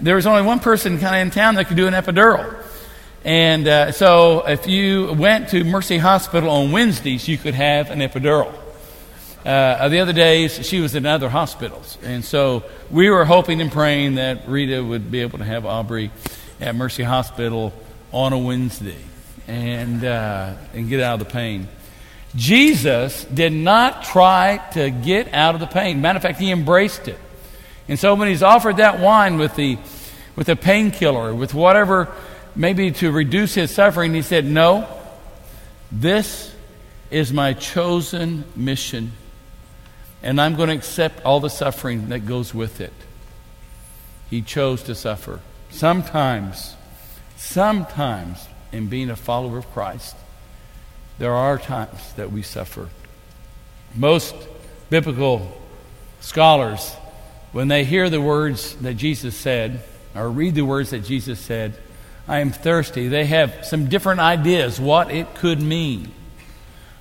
there 0.00 0.16
was 0.16 0.26
only 0.26 0.42
one 0.42 0.58
person 0.58 0.98
kind 0.98 1.14
of 1.14 1.22
in 1.22 1.30
town 1.30 1.54
that 1.54 1.68
could 1.68 1.76
do 1.76 1.86
an 1.86 1.94
epidural. 1.94 2.60
And 3.24 3.68
uh, 3.68 3.92
so 3.92 4.44
if 4.48 4.66
you 4.66 5.12
went 5.12 5.50
to 5.50 5.62
Mercy 5.62 5.98
Hospital 5.98 6.50
on 6.50 6.72
Wednesdays, 6.72 7.28
you 7.28 7.38
could 7.38 7.54
have 7.54 7.90
an 7.90 8.00
epidural. 8.00 8.52
Uh, 9.44 9.88
the 9.88 10.00
other 10.00 10.12
days, 10.12 10.66
she 10.66 10.80
was 10.80 10.94
in 10.94 11.06
other 11.06 11.28
hospitals. 11.28 11.96
And 12.02 12.24
so 12.24 12.64
we 12.90 13.08
were 13.08 13.24
hoping 13.24 13.60
and 13.60 13.72
praying 13.72 14.16
that 14.16 14.46
Rita 14.46 14.82
would 14.84 15.10
be 15.10 15.20
able 15.20 15.38
to 15.38 15.44
have 15.44 15.64
Aubrey 15.64 16.10
at 16.60 16.74
Mercy 16.74 17.02
Hospital 17.02 17.72
on 18.12 18.32
a 18.32 18.38
Wednesday 18.38 18.98
and, 19.48 20.04
uh, 20.04 20.54
and 20.74 20.88
get 20.88 21.00
out 21.00 21.20
of 21.20 21.26
the 21.26 21.32
pain. 21.32 21.68
Jesus 22.36 23.24
did 23.24 23.52
not 23.52 24.04
try 24.04 24.58
to 24.72 24.90
get 24.90 25.32
out 25.34 25.54
of 25.54 25.60
the 25.60 25.66
pain. 25.66 26.00
Matter 26.00 26.18
of 26.18 26.22
fact, 26.22 26.38
he 26.38 26.50
embraced 26.50 27.08
it. 27.08 27.18
And 27.88 27.98
so 27.98 28.14
when 28.14 28.28
he's 28.28 28.42
offered 28.42 28.76
that 28.76 29.00
wine 29.00 29.38
with 29.38 29.56
the, 29.56 29.78
with 30.36 30.48
a 30.48 30.54
painkiller, 30.54 31.34
with 31.34 31.54
whatever, 31.54 32.08
maybe 32.54 32.92
to 32.92 33.10
reduce 33.10 33.54
his 33.54 33.72
suffering, 33.72 34.14
he 34.14 34.22
said, 34.22 34.44
No, 34.44 34.86
this 35.90 36.54
is 37.10 37.32
my 37.32 37.52
chosen 37.52 38.44
mission, 38.54 39.12
and 40.22 40.40
I'm 40.40 40.56
going 40.56 40.68
to 40.68 40.74
accept 40.74 41.24
all 41.24 41.40
the 41.40 41.50
suffering 41.50 42.08
that 42.10 42.26
goes 42.26 42.54
with 42.54 42.80
it. 42.80 42.92
He 44.28 44.42
chose 44.42 44.82
to 44.84 44.94
suffer. 44.94 45.40
Sometimes 45.70 46.76
Sometimes, 47.40 48.46
in 48.70 48.88
being 48.88 49.08
a 49.08 49.16
follower 49.16 49.56
of 49.56 49.72
Christ, 49.72 50.14
there 51.18 51.32
are 51.32 51.56
times 51.56 52.12
that 52.12 52.30
we 52.30 52.42
suffer. 52.42 52.90
Most 53.94 54.34
biblical 54.90 55.58
scholars, 56.20 56.94
when 57.52 57.68
they 57.68 57.84
hear 57.84 58.10
the 58.10 58.20
words 58.20 58.76
that 58.76 58.94
Jesus 58.94 59.34
said, 59.34 59.82
or 60.14 60.28
read 60.28 60.54
the 60.54 60.66
words 60.66 60.90
that 60.90 61.00
Jesus 61.00 61.40
said, 61.40 61.74
I 62.28 62.40
am 62.40 62.50
thirsty, 62.50 63.08
they 63.08 63.24
have 63.24 63.64
some 63.64 63.88
different 63.88 64.20
ideas 64.20 64.78
what 64.78 65.10
it 65.10 65.34
could 65.34 65.62
mean. 65.62 66.12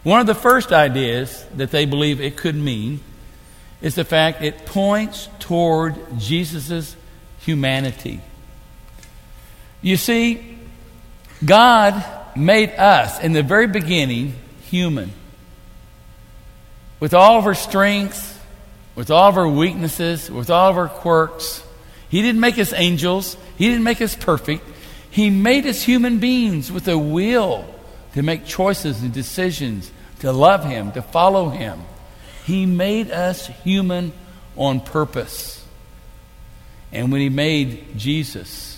One 0.03 0.21
of 0.21 0.25
the 0.25 0.33
first 0.33 0.71
ideas 0.71 1.45
that 1.57 1.71
they 1.71 1.85
believe 1.85 2.21
it 2.21 2.37
could 2.37 2.55
mean 2.55 3.01
is 3.81 3.95
the 3.95 4.03
fact 4.03 4.41
it 4.41 4.65
points 4.65 5.29
toward 5.39 5.95
Jesus' 6.17 6.95
humanity. 7.39 8.21
You 9.81 9.97
see, 9.97 10.57
God 11.43 12.03
made 12.35 12.71
us 12.71 13.19
in 13.21 13.33
the 13.33 13.43
very 13.43 13.67
beginning 13.67 14.35
human. 14.63 15.11
With 16.99 17.13
all 17.13 17.39
of 17.39 17.45
our 17.45 17.55
strengths, 17.55 18.37
with 18.99 19.09
all 19.09 19.29
of 19.29 19.37
our 19.37 19.47
weaknesses, 19.47 20.29
with 20.29 20.49
all 20.49 20.69
of 20.69 20.77
our 20.77 20.89
quirks. 20.89 21.63
He 22.09 22.21
didn't 22.21 22.41
make 22.41 22.59
us 22.59 22.73
angels, 22.73 23.37
He 23.57 23.69
didn't 23.69 23.85
make 23.85 24.01
us 24.01 24.13
perfect. 24.13 24.61
He 25.09 25.29
made 25.29 25.65
us 25.65 25.81
human 25.81 26.19
beings 26.19 26.69
with 26.69 26.85
a 26.89 26.97
will 26.97 27.65
to 28.13 28.21
make 28.21 28.45
choices 28.45 29.01
and 29.01 29.13
decisions, 29.13 29.89
to 30.19 30.33
love 30.33 30.65
Him, 30.65 30.91
to 30.91 31.01
follow 31.01 31.47
Him. 31.47 31.79
He 32.49 32.65
made 32.65 33.11
us 33.11 33.47
human 33.63 34.11
on 34.57 34.81
purpose. 34.81 35.63
And 36.91 37.11
when 37.11 37.21
He 37.21 37.29
made 37.29 37.97
Jesus, 37.97 38.69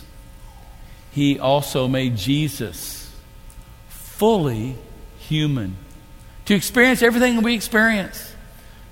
he 1.11 1.39
also 1.39 1.87
made 1.87 2.15
Jesus 2.15 3.13
fully 3.89 4.75
human 5.19 5.75
to 6.45 6.55
experience 6.55 7.01
everything 7.01 7.41
we 7.41 7.53
experience, 7.53 8.33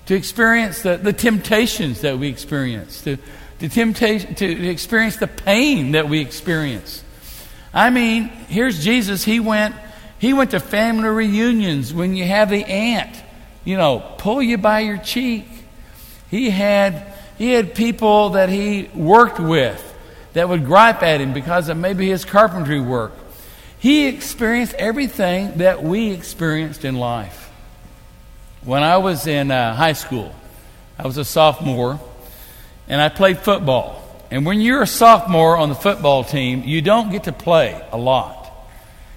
to 0.06 0.14
experience 0.14 0.82
the, 0.82 0.98
the 0.98 1.12
temptations 1.12 2.02
that 2.02 2.18
we 2.18 2.28
experience, 2.28 3.02
to, 3.02 3.16
to, 3.58 3.68
temptation, 3.68 4.34
to 4.34 4.68
experience 4.68 5.16
the 5.16 5.26
pain 5.26 5.92
that 5.92 6.08
we 6.08 6.20
experience. 6.20 7.02
I 7.72 7.90
mean, 7.90 8.24
here's 8.48 8.84
Jesus. 8.84 9.24
He 9.24 9.40
went, 9.40 9.74
he 10.18 10.34
went 10.34 10.50
to 10.50 10.60
family 10.60 11.08
reunions 11.08 11.94
when 11.94 12.16
you 12.16 12.26
have 12.26 12.50
the 12.50 12.64
aunt, 12.64 13.16
you 13.64 13.76
know, 13.76 14.00
pull 14.18 14.42
you 14.42 14.58
by 14.58 14.80
your 14.80 14.98
cheek. 14.98 15.46
He 16.30 16.50
had, 16.50 17.12
he 17.38 17.52
had 17.52 17.74
people 17.74 18.30
that 18.30 18.48
he 18.48 18.90
worked 18.94 19.40
with 19.40 19.86
that 20.32 20.48
would 20.48 20.64
gripe 20.64 21.02
at 21.02 21.20
him 21.20 21.32
because 21.32 21.68
of 21.68 21.76
maybe 21.76 22.08
his 22.08 22.24
carpentry 22.24 22.80
work. 22.80 23.12
He 23.78 24.06
experienced 24.06 24.74
everything 24.74 25.58
that 25.58 25.82
we 25.82 26.10
experienced 26.10 26.84
in 26.84 26.96
life. 26.96 27.50
When 28.62 28.82
I 28.82 28.98
was 28.98 29.26
in 29.26 29.50
uh, 29.50 29.74
high 29.74 29.94
school, 29.94 30.34
I 30.98 31.06
was 31.06 31.16
a 31.16 31.24
sophomore, 31.24 31.98
and 32.88 33.00
I 33.00 33.08
played 33.08 33.38
football. 33.38 33.96
And 34.30 34.44
when 34.44 34.60
you're 34.60 34.82
a 34.82 34.86
sophomore 34.86 35.56
on 35.56 35.70
the 35.70 35.74
football 35.74 36.24
team, 36.24 36.62
you 36.64 36.82
don't 36.82 37.10
get 37.10 37.24
to 37.24 37.32
play 37.32 37.82
a 37.90 37.96
lot. 37.96 38.36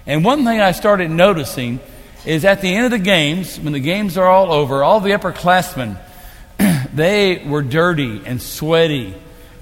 And 0.06 0.24
one 0.24 0.44
thing 0.44 0.60
I 0.60 0.72
started 0.72 1.10
noticing 1.10 1.80
is 2.24 2.44
at 2.44 2.60
the 2.60 2.74
end 2.74 2.86
of 2.86 2.90
the 2.90 2.98
games, 2.98 3.58
when 3.58 3.72
the 3.72 3.80
games 3.80 4.16
are 4.16 4.26
all 4.26 4.52
over, 4.52 4.82
all 4.82 5.00
the 5.00 5.10
upperclassmen, 5.10 5.98
they 6.94 7.44
were 7.46 7.62
dirty 7.62 8.22
and 8.24 8.40
sweaty 8.40 9.14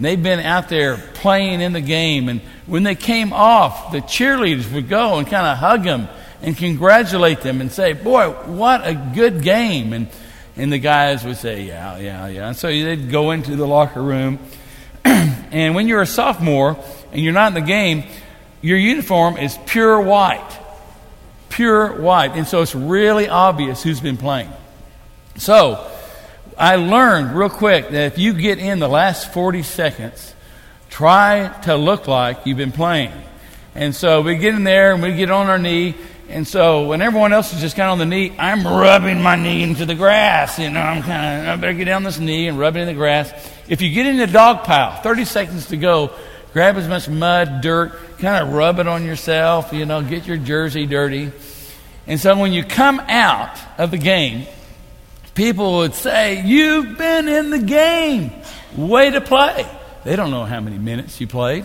they've 0.03 0.23
been 0.23 0.41
out 0.41 0.69
there 0.69 0.97
playing 0.97 1.61
in 1.61 1.73
the 1.73 1.81
game. 1.81 2.29
And 2.29 2.41
when 2.67 2.83
they 2.83 2.95
came 2.95 3.33
off, 3.33 3.93
the 3.93 4.01
cheerleaders 4.01 4.73
would 4.73 4.89
go 4.89 5.19
and 5.19 5.27
kind 5.27 5.47
of 5.47 5.59
hug 5.59 5.85
them 5.85 6.09
and 6.43 6.57
congratulate 6.57 7.41
them 7.41 7.61
and 7.61 7.71
say, 7.71 7.93
Boy, 7.93 8.31
what 8.31 8.87
a 8.87 8.95
good 8.95 9.43
game. 9.43 9.93
And, 9.93 10.09
and 10.57 10.73
the 10.73 10.79
guys 10.79 11.25
would 11.25 11.37
say, 11.37 11.63
Yeah, 11.63 11.99
yeah, 11.99 12.27
yeah. 12.27 12.49
And 12.49 12.57
so 12.57 12.69
they'd 12.69 13.11
go 13.11 13.31
into 13.31 13.57
the 13.57 13.67
locker 13.67 14.03
room. 14.03 14.39
and 15.05 15.75
when 15.75 15.89
you're 15.89 16.03
a 16.03 16.07
sophomore 16.07 16.77
and 17.13 17.21
you're 17.21 17.33
not 17.33 17.49
in 17.49 17.55
the 17.55 17.61
game, 17.61 18.05
your 18.61 18.79
uniform 18.79 19.37
is 19.37 19.59
pure 19.67 20.01
white. 20.01 20.59
Pure 21.53 22.01
white. 22.01 22.33
And 22.33 22.47
so 22.47 22.63
it's 22.63 22.75
really 22.75 23.29
obvious 23.29 23.83
who's 23.83 24.01
been 24.01 24.17
playing. 24.17 24.51
So, 25.37 25.89
I 26.59 26.77
learned 26.77 27.35
real 27.35 27.49
quick 27.49 27.89
that 27.89 28.13
if 28.13 28.19
you 28.19 28.35
get 28.35 28.59
in 28.59 28.79
the 28.79 28.89
last 28.89 29.33
40 29.33 29.63
seconds, 29.63 30.35
try 30.91 31.49
to 31.63 31.77
look 31.77 32.07
like 32.07 32.45
you've 32.45 32.59
been 32.59 32.73
playing. 32.73 33.13
And 33.75 33.97
so 33.97 34.21
we 34.21 34.37
get 34.37 34.55
in 34.55 34.65
there 34.65 34.93
and 34.93 35.03
we 35.03 35.15
get 35.15 35.31
on 35.31 35.49
our 35.49 35.59
knee 35.59 35.95
And 36.33 36.49
so 36.49 36.87
when 36.87 37.03
everyone 37.03 37.35
else 37.35 37.53
is 37.53 37.61
just 37.61 37.77
kind 37.77 37.89
of 37.89 37.93
on 37.93 37.99
the 37.99 38.07
knee, 38.07 38.35
I'm 38.39 38.67
rubbing 38.67 39.21
my 39.21 39.37
knee 39.37 39.63
into 39.63 39.85
the 39.85 39.95
grass. 39.95 40.59
You 40.59 40.71
know, 40.71 40.81
I'm 40.81 41.03
kind 41.03 41.43
of, 41.43 41.49
I 41.49 41.57
better 41.57 41.75
get 41.75 41.85
down 41.85 42.05
this 42.05 42.19
knee 42.19 42.49
and 42.49 42.59
rub 42.59 42.75
it 42.77 42.81
in 42.81 42.87
the 42.87 42.95
grass. 42.95 43.31
If 43.69 43.83
you 43.83 43.93
get 43.93 44.07
in 44.07 44.17
the 44.17 44.27
dog 44.27 44.65
pile, 44.65 45.01
30 45.03 45.27
seconds 45.27 45.67
to 45.67 45.77
go, 45.77 46.11
grab 46.55 46.77
as 46.77 46.89
much 46.89 47.07
mud, 47.07 47.61
dirt, 47.61 47.99
kind 48.23 48.41
of 48.47 48.55
rub 48.55 48.79
it 48.79 48.87
on 48.87 49.05
yourself, 49.05 49.73
you 49.73 49.85
know, 49.85 50.01
get 50.01 50.29
your 50.29 50.37
jersey 50.37 50.87
dirty. 50.87 51.33
And 52.07 52.21
so 52.21 52.39
when 52.39 52.53
you 52.53 52.63
come 52.63 53.01
out 53.01 53.59
of 53.79 53.91
the 53.91 53.99
game, 53.99 54.47
people 55.35 55.79
would 55.79 55.95
say, 55.95 56.41
You've 56.45 56.97
been 56.97 57.29
in 57.29 57.51
the 57.51 57.59
game. 57.59 58.31
Way 58.77 59.11
to 59.11 59.21
play. 59.21 59.67
They 60.05 60.15
don't 60.15 60.31
know 60.31 60.45
how 60.45 60.61
many 60.61 60.79
minutes 60.79 61.21
you 61.21 61.27
played. 61.27 61.65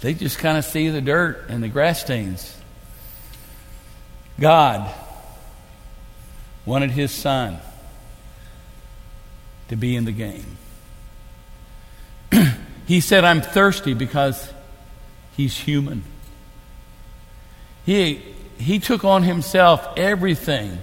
They 0.00 0.14
just 0.14 0.38
kind 0.38 0.56
of 0.56 0.64
see 0.64 0.88
the 0.88 1.02
dirt 1.02 1.50
and 1.50 1.62
the 1.62 1.68
grass 1.68 2.00
stains. 2.00 2.56
God 4.40 4.90
wanted 6.64 6.90
his 6.90 7.10
son 7.10 7.58
to 9.68 9.76
be 9.76 9.94
in 9.94 10.06
the 10.06 10.12
game. 10.12 10.56
he 12.86 13.00
said, 13.00 13.24
I'm 13.24 13.42
thirsty 13.42 13.92
because 13.92 14.52
he's 15.38 15.56
human. 15.56 16.02
He, 17.86 18.22
he 18.58 18.80
took 18.80 19.04
on 19.04 19.22
himself 19.22 19.88
everything 19.96 20.78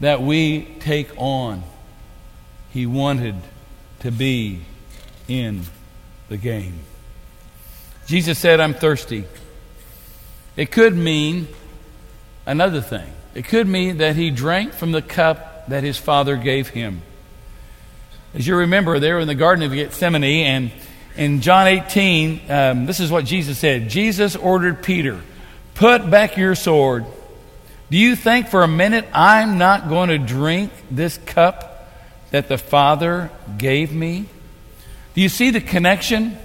that 0.00 0.22
we 0.22 0.62
take 0.80 1.10
on. 1.16 1.62
He 2.70 2.86
wanted 2.86 3.36
to 4.00 4.10
be 4.10 4.62
in 5.28 5.62
the 6.28 6.38
game. 6.38 6.80
Jesus 8.06 8.38
said, 8.38 8.58
I'm 8.58 8.74
thirsty. 8.74 9.26
It 10.56 10.72
could 10.72 10.96
mean 10.96 11.46
another 12.46 12.80
thing. 12.80 13.12
It 13.34 13.44
could 13.44 13.68
mean 13.68 13.98
that 13.98 14.16
he 14.16 14.30
drank 14.30 14.72
from 14.72 14.92
the 14.92 15.02
cup 15.02 15.68
that 15.68 15.84
his 15.84 15.98
father 15.98 16.36
gave 16.36 16.68
him. 16.68 17.02
As 18.34 18.46
you 18.46 18.56
remember, 18.56 18.98
they 18.98 19.12
were 19.12 19.20
in 19.20 19.28
the 19.28 19.34
Garden 19.34 19.62
of 19.62 19.72
Gethsemane, 19.72 20.24
and 20.24 20.72
in 21.16 21.40
John 21.40 21.66
18, 21.66 22.50
um, 22.50 22.86
this 22.86 23.00
is 23.00 23.10
what 23.10 23.24
Jesus 23.24 23.58
said 23.58 23.88
Jesus 23.88 24.36
ordered 24.36 24.82
Peter, 24.82 25.20
Put 25.74 26.10
back 26.10 26.36
your 26.36 26.54
sword. 26.54 27.06
Do 27.90 27.98
you 27.98 28.16
think 28.16 28.48
for 28.48 28.62
a 28.62 28.68
minute 28.68 29.06
I'm 29.12 29.58
not 29.58 29.88
going 29.88 30.08
to 30.08 30.18
drink 30.18 30.72
this 30.90 31.18
cup 31.18 31.90
that 32.30 32.48
the 32.48 32.56
Father 32.56 33.30
gave 33.58 33.92
me? 33.92 34.26
Do 35.14 35.20
you 35.20 35.28
see 35.28 35.50
the 35.50 35.60
connection? 35.60 36.38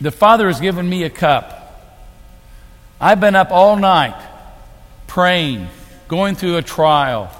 The 0.00 0.10
Father 0.10 0.48
has 0.48 0.60
given 0.60 0.88
me 0.88 1.04
a 1.04 1.10
cup. 1.10 1.60
I've 3.00 3.20
been 3.20 3.36
up 3.36 3.50
all 3.52 3.76
night 3.76 4.20
praying, 5.06 5.68
going 6.08 6.34
through 6.34 6.56
a 6.56 6.62
trial, 6.62 7.30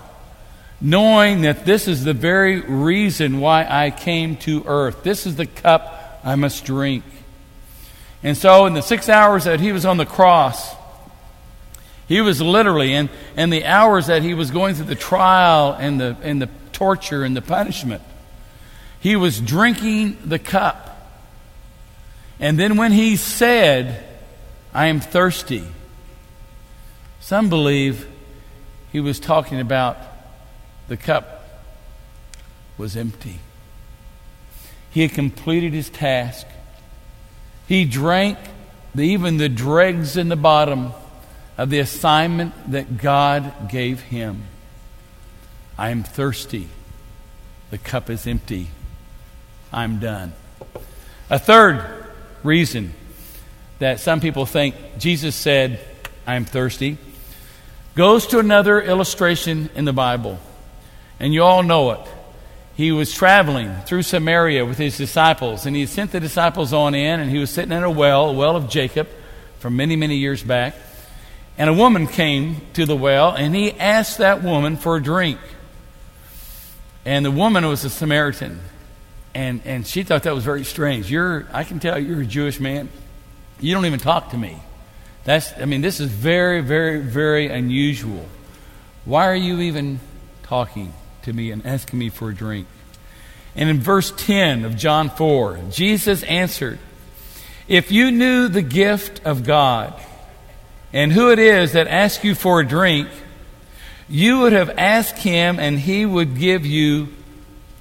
knowing 0.85 1.41
that 1.41 1.65
this 1.65 1.89
is 1.89 2.05
the 2.05 2.13
very 2.13 2.61
reason 2.61 3.41
why 3.41 3.67
I 3.67 3.91
came 3.91 4.37
to 4.37 4.63
earth. 4.67 5.03
This 5.03 5.25
is 5.25 5.35
the 5.37 5.47
cup 5.47 6.21
I 6.23 6.35
must 6.35 6.67
drink. 6.67 7.05
And 8.23 8.37
so, 8.37 8.67
in 8.67 8.75
the 8.75 8.83
six 8.83 9.09
hours 9.09 9.45
that 9.45 9.61
he 9.61 9.73
was 9.73 9.87
on 9.87 9.97
the 9.97 10.05
cross, 10.05 10.75
he 12.07 12.21
was 12.21 12.43
literally, 12.43 12.93
and, 12.93 13.09
in 13.35 13.49
the 13.49 13.65
hours 13.65 14.09
that 14.09 14.23
he 14.23 14.35
was 14.35 14.51
going 14.51 14.75
through 14.75 14.85
the 14.85 14.95
trial 14.95 15.73
and 15.73 15.99
the, 15.99 16.19
and 16.23 16.41
the 16.41 16.51
torture 16.73 17.25
and 17.25 17.35
the 17.35 17.43
punishment, 17.43 18.03
he 19.01 19.17
was 19.17 19.41
drinking 19.41 20.19
the 20.23 20.39
cup. 20.39 20.91
And 22.39 22.59
then 22.59 22.77
when 22.77 22.93
he 22.93 23.17
said, 23.17 24.05
I 24.75 24.89
am 24.89 25.01
thirsty, 25.01 25.65
some 27.21 27.49
believe 27.49 28.07
he 28.93 29.01
was 29.01 29.19
talking 29.19 29.61
about 29.61 29.97
the 30.89 30.97
cup 30.97 31.63
was 32.77 32.97
empty. 32.97 33.39
He 34.91 35.03
had 35.03 35.13
completed 35.13 35.73
his 35.73 35.91
task. 35.91 36.47
He 37.67 37.85
drank 37.85 38.39
the, 38.95 39.03
even 39.03 39.39
the 39.39 39.49
dregs 39.49 40.17
in 40.17 40.29
the 40.29 40.37
bottom 40.37 40.93
of 41.57 41.71
the 41.71 41.79
assignment 41.79 42.71
that 42.71 42.99
God 42.99 43.69
gave 43.69 44.01
him. 44.01 44.45
I 45.77 45.91
am 45.91 46.03
thirsty. 46.03 46.69
The 47.71 47.79
cup 47.79 48.11
is 48.11 48.27
empty. 48.27 48.69
I'm 49.73 49.99
done. 49.99 50.33
A 51.31 51.39
third 51.39 52.07
reason 52.43 52.93
that 53.79 53.99
some 53.99 54.21
people 54.21 54.47
think 54.47 54.77
Jesus 54.99 55.35
said, 55.35 55.81
I'm 56.27 56.45
thirsty 56.45 56.99
goes 57.95 58.27
to 58.29 58.39
another 58.39 58.81
illustration 58.81 59.71
in 59.75 59.85
the 59.85 59.93
Bible. 59.93 60.39
And 61.21 61.33
you 61.33 61.43
all 61.43 61.63
know 61.63 61.93
it. 61.93 62.01
He 62.77 62.91
was 62.91 63.13
traveling 63.13 63.75
through 63.87 64.03
Samaria 64.03 64.67
with 64.67 64.79
his 64.79 64.97
disciples, 64.97 65.65
and 65.65 65.77
he 65.77 65.87
sent 65.87 66.11
the 66.11 66.19
disciples 66.19 66.73
on 66.73 66.95
in, 66.95 67.21
and 67.21 67.31
he 67.31 67.39
was 67.39 67.51
sitting 67.51 67.73
in 67.73 67.85
a 67.85 67.91
well, 67.91 68.31
a 68.31 68.33
well 68.33 68.57
of 68.57 68.69
Jacob, 68.69 69.09
from 69.61 69.77
many, 69.77 69.95
many 69.95 70.17
years 70.17 70.43
back. 70.43 70.75
And 71.57 71.71
a 71.71 71.73
woman 71.73 72.09
came 72.09 72.63
to 72.73 72.85
the 72.85 72.97
well, 72.97 73.31
and 73.31 73.55
he 73.55 73.73
asked 73.73 74.19
that 74.19 74.43
woman 74.43 74.77
for 74.77 74.97
a 74.97 75.03
drink. 75.03 75.39
And 77.05 77.25
the 77.25 77.31
woman 77.31 77.67
was 77.67 77.85
a 77.85 77.91
Samaritan. 77.91 78.61
And, 79.35 79.63
and 79.65 79.87
she 79.87 80.03
thought 80.03 80.25
that 80.25 80.35
was 80.35 80.45
very 80.45 80.65
strange. 80.65 81.11
You're, 81.11 81.47
I 81.53 81.63
can 81.65 81.79
tell 81.79 81.99
you're 81.99 82.23
a 82.23 82.27
Jewish 82.27 82.59
man. 82.59 82.89
You 83.61 83.73
don't 83.73 83.87
even 83.87 84.01
talk 84.01 84.31
to 84.31 84.37
me. 84.37 84.59
That's, 85.25 85.53
I 85.59 85.65
mean, 85.65 85.81
this 85.81 86.01
is 86.01 86.11
very, 86.11 86.61
very, 86.61 87.01
very 87.01 87.49
unusual. 87.49 88.27
Why 89.05 89.29
are 89.29 89.37
you 89.37 89.61
even 89.61 90.01
talking 90.43 90.93
to 91.25 91.33
me 91.33 91.51
and 91.51 91.65
asking 91.67 91.99
me 91.99 92.09
for 92.09 92.31
a 92.31 92.35
drink? 92.35 92.67
And 93.57 93.69
in 93.69 93.81
verse 93.81 94.13
10 94.17 94.65
of 94.65 94.77
John 94.77 95.11
4, 95.11 95.59
Jesus 95.71 96.23
answered, 96.25 96.79
If 97.69 97.93
you 97.93 98.11
knew 98.11 98.49
the 98.49 98.63
gift 98.63 99.25
of 99.25 99.45
God 99.45 99.95
and 100.93 101.13
who 101.13 101.31
it 101.31 101.39
is 101.39 101.73
that 101.73 101.87
asks 101.87 102.25
you 102.25 102.35
for 102.35 102.61
a 102.61 102.67
drink, 102.67 103.09
you 104.09 104.41
would 104.41 104.53
have 104.53 104.71
asked 104.71 105.19
him 105.19 105.59
and 105.59 105.79
he 105.79 106.05
would 106.05 106.37
give 106.37 106.67
you 106.67 107.09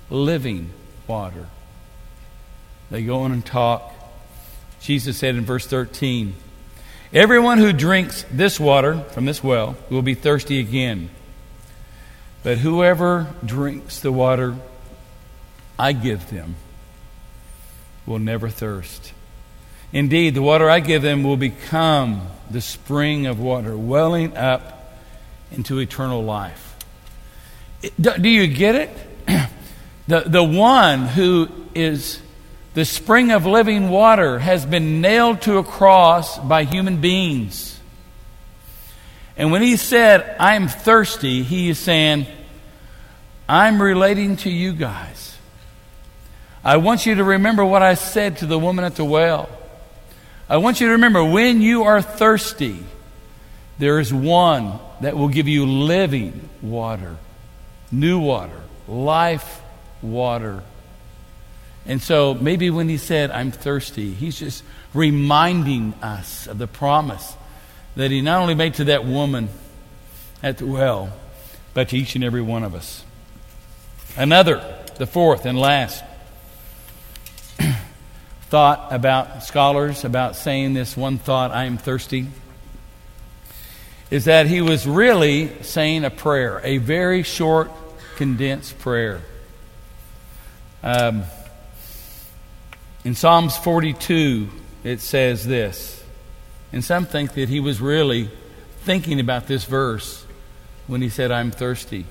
living 0.10 0.72
water. 1.08 1.48
They 2.92 3.04
go 3.04 3.22
on 3.22 3.32
and 3.32 3.46
talk. 3.46 3.94
Jesus 4.80 5.18
said 5.18 5.36
in 5.36 5.46
verse 5.46 5.66
13, 5.66 6.36
Everyone 7.12 7.58
who 7.58 7.74
drinks 7.74 8.26
this 8.32 8.60
water 8.60 9.00
from 9.12 9.26
this 9.26 9.44
well 9.44 9.76
will 9.90 10.02
be 10.02 10.14
thirsty 10.14 10.60
again. 10.60 11.10
But 12.44 12.58
whoever 12.58 13.34
drinks 13.46 14.00
the 14.02 14.12
water 14.12 14.56
I 15.80 15.94
give 15.94 16.30
them 16.30 16.56
will 18.06 18.20
never 18.20 18.50
thirst. 18.50 19.14
Indeed, 19.94 20.34
the 20.34 20.42
water 20.42 20.70
I 20.70 20.80
give 20.80 21.02
them 21.02 21.24
will 21.24 21.38
become 21.38 22.28
the 22.52 22.62
spring 22.62 23.28
of 23.28 23.40
water, 23.40 23.78
welling 23.78 24.36
up 24.36 25.00
into 25.52 25.80
eternal 25.80 26.24
life. 26.24 26.76
Do 28.00 28.30
you 28.30 28.48
get 28.48 28.76
it? 28.76 28.90
The, 30.06 30.20
the 30.20 30.44
one 30.44 31.06
who 31.06 31.48
is 31.74 32.22
the 32.74 32.84
spring 32.84 33.32
of 33.32 33.46
living 33.46 33.90
water 33.90 34.38
has 34.38 34.66
been 34.66 35.00
nailed 35.00 35.44
to 35.44 35.60
a 35.60 35.64
cross 35.64 36.38
by 36.38 36.66
human 36.66 37.00
beings. 37.00 37.80
And 39.36 39.52
when 39.52 39.62
he 39.62 39.78
said, 39.78 40.36
I'm 40.40 40.68
thirsty, 40.68 41.44
he 41.44 41.70
is 41.70 41.80
saying, 41.80 42.28
I'm 43.50 43.82
relating 43.82 44.38
to 44.38 44.50
you 44.50 44.74
guys. 44.74 45.38
I 46.64 46.78
want 46.78 47.06
you 47.06 47.16
to 47.16 47.24
remember 47.24 47.66
what 47.66 47.82
I 47.82 47.96
said 47.96 48.38
to 48.38 48.46
the 48.46 48.60
woman 48.60 48.86
at 48.86 48.96
the 48.96 49.04
well. 49.04 49.50
I 50.48 50.58
want 50.58 50.80
you 50.80 50.88
to 50.88 50.94
remember 50.94 51.24
when 51.24 51.62
you 51.62 51.84
are 51.84 52.02
thirsty, 52.02 52.80
there 53.80 54.00
is 54.00 54.14
one 54.14 54.80
that 55.02 55.18
will 55.18 55.30
give 55.30 55.48
you 55.48 55.66
living 55.66 56.48
water, 56.62 57.18
new 57.92 58.20
water, 58.20 58.62
life 58.88 59.62
water. 60.02 60.64
And 61.86 62.02
so 62.02 62.34
maybe 62.34 62.70
when 62.70 62.88
he 62.88 62.98
said, 62.98 63.32
I'm 63.32 63.52
thirsty, 63.52 64.14
he's 64.14 64.40
just 64.40 64.64
reminding 64.94 65.94
us 66.02 66.48
of 66.48 66.60
the 66.60 66.68
promise 66.68 67.36
that 67.96 68.12
he 68.12 68.22
not 68.22 68.42
only 68.42 68.56
made 68.56 68.76
to 68.76 68.86
that 68.86 69.06
woman 69.06 69.50
at 70.42 70.58
the 70.58 70.66
well, 70.66 71.14
but 71.74 71.90
to 71.90 71.98
each 71.98 72.16
and 72.16 72.24
every 72.24 72.42
one 72.42 72.64
of 72.64 72.76
us. 72.76 73.04
Another, 74.16 74.64
the 74.98 75.08
fourth 75.08 75.46
and 75.46 75.58
last 75.58 76.04
thought 78.50 78.88
about 78.92 79.44
scholars 79.44 80.04
about 80.04 80.36
saying 80.36 80.74
this 80.74 80.96
one 80.96 81.18
thought, 81.18 81.52
I 81.52 81.66
am 81.66 81.78
thirsty, 81.78 82.28
is 84.12 84.26
that 84.26 84.46
he 84.46 84.62
was 84.62 84.86
really 84.86 85.64
saying 85.64 86.06
a 86.06 86.12
prayer, 86.12 86.62
a 86.64 86.78
very 86.78 87.24
short, 87.24 87.72
condensed 88.16 88.78
prayer. 88.80 89.22
Um, 90.84 91.24
in 93.04 93.16
Psalms 93.16 93.58
42, 93.58 94.50
it 94.84 95.02
says 95.02 95.46
this. 95.48 96.03
And 96.74 96.84
some 96.84 97.06
think 97.06 97.36
that 97.36 97.50
he 97.50 97.60
was 97.60 97.80
really 97.80 98.32
thinking 98.80 99.20
about 99.20 99.46
this 99.46 99.64
verse 99.64 100.26
when 100.88 101.04
he 101.04 101.08
said, 101.08 101.32
I'm 101.32 101.52
thirsty. 101.52 102.06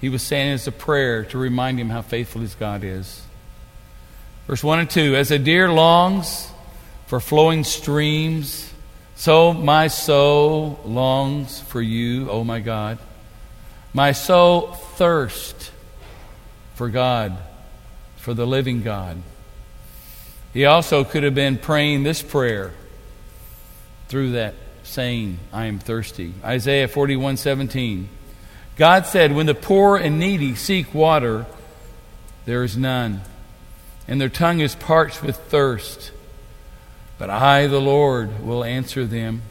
He 0.00 0.08
was 0.08 0.22
saying 0.22 0.50
it 0.50 0.54
as 0.54 0.66
a 0.68 0.72
prayer 0.72 1.24
to 1.24 1.38
remind 1.38 1.78
him 1.80 1.90
how 1.90 2.00
faithful 2.00 2.40
his 2.40 2.54
God 2.54 2.84
is. 2.84 3.22
Verse 4.46 4.62
1 4.62 4.78
and 4.78 4.90
2 4.90 5.16
As 5.16 5.32
a 5.32 5.38
deer 5.38 5.70
longs 5.70 6.50
for 7.06 7.18
flowing 7.18 7.64
streams, 7.64 8.72
so 9.16 9.52
my 9.52 9.88
soul 9.88 10.78
longs 10.84 11.60
for 11.60 11.82
you, 11.82 12.30
O 12.30 12.44
my 12.44 12.60
God. 12.60 12.98
My 13.92 14.12
soul 14.12 14.72
thirsts 14.72 15.72
for 16.76 16.88
God, 16.88 17.36
for 18.16 18.34
the 18.34 18.46
living 18.46 18.82
God. 18.82 19.20
He 20.54 20.64
also 20.64 21.02
could 21.02 21.24
have 21.24 21.34
been 21.34 21.58
praying 21.58 22.04
this 22.04 22.22
prayer 22.22 22.72
through 24.10 24.32
that 24.32 24.56
saying, 24.82 25.38
I 25.52 25.66
am 25.66 25.78
thirsty. 25.78 26.34
Isaiah 26.44 26.88
41 26.88 27.36
17. 27.36 28.08
God 28.76 29.06
said, 29.06 29.32
When 29.32 29.46
the 29.46 29.54
poor 29.54 29.96
and 29.96 30.18
needy 30.18 30.56
seek 30.56 30.92
water, 30.92 31.46
there 32.44 32.64
is 32.64 32.76
none, 32.76 33.22
and 34.08 34.20
their 34.20 34.28
tongue 34.28 34.58
is 34.60 34.74
parched 34.74 35.22
with 35.22 35.36
thirst. 35.36 36.10
But 37.18 37.30
I, 37.30 37.68
the 37.68 37.80
Lord, 37.80 38.44
will 38.44 38.64
answer 38.64 39.06
them. 39.06 39.42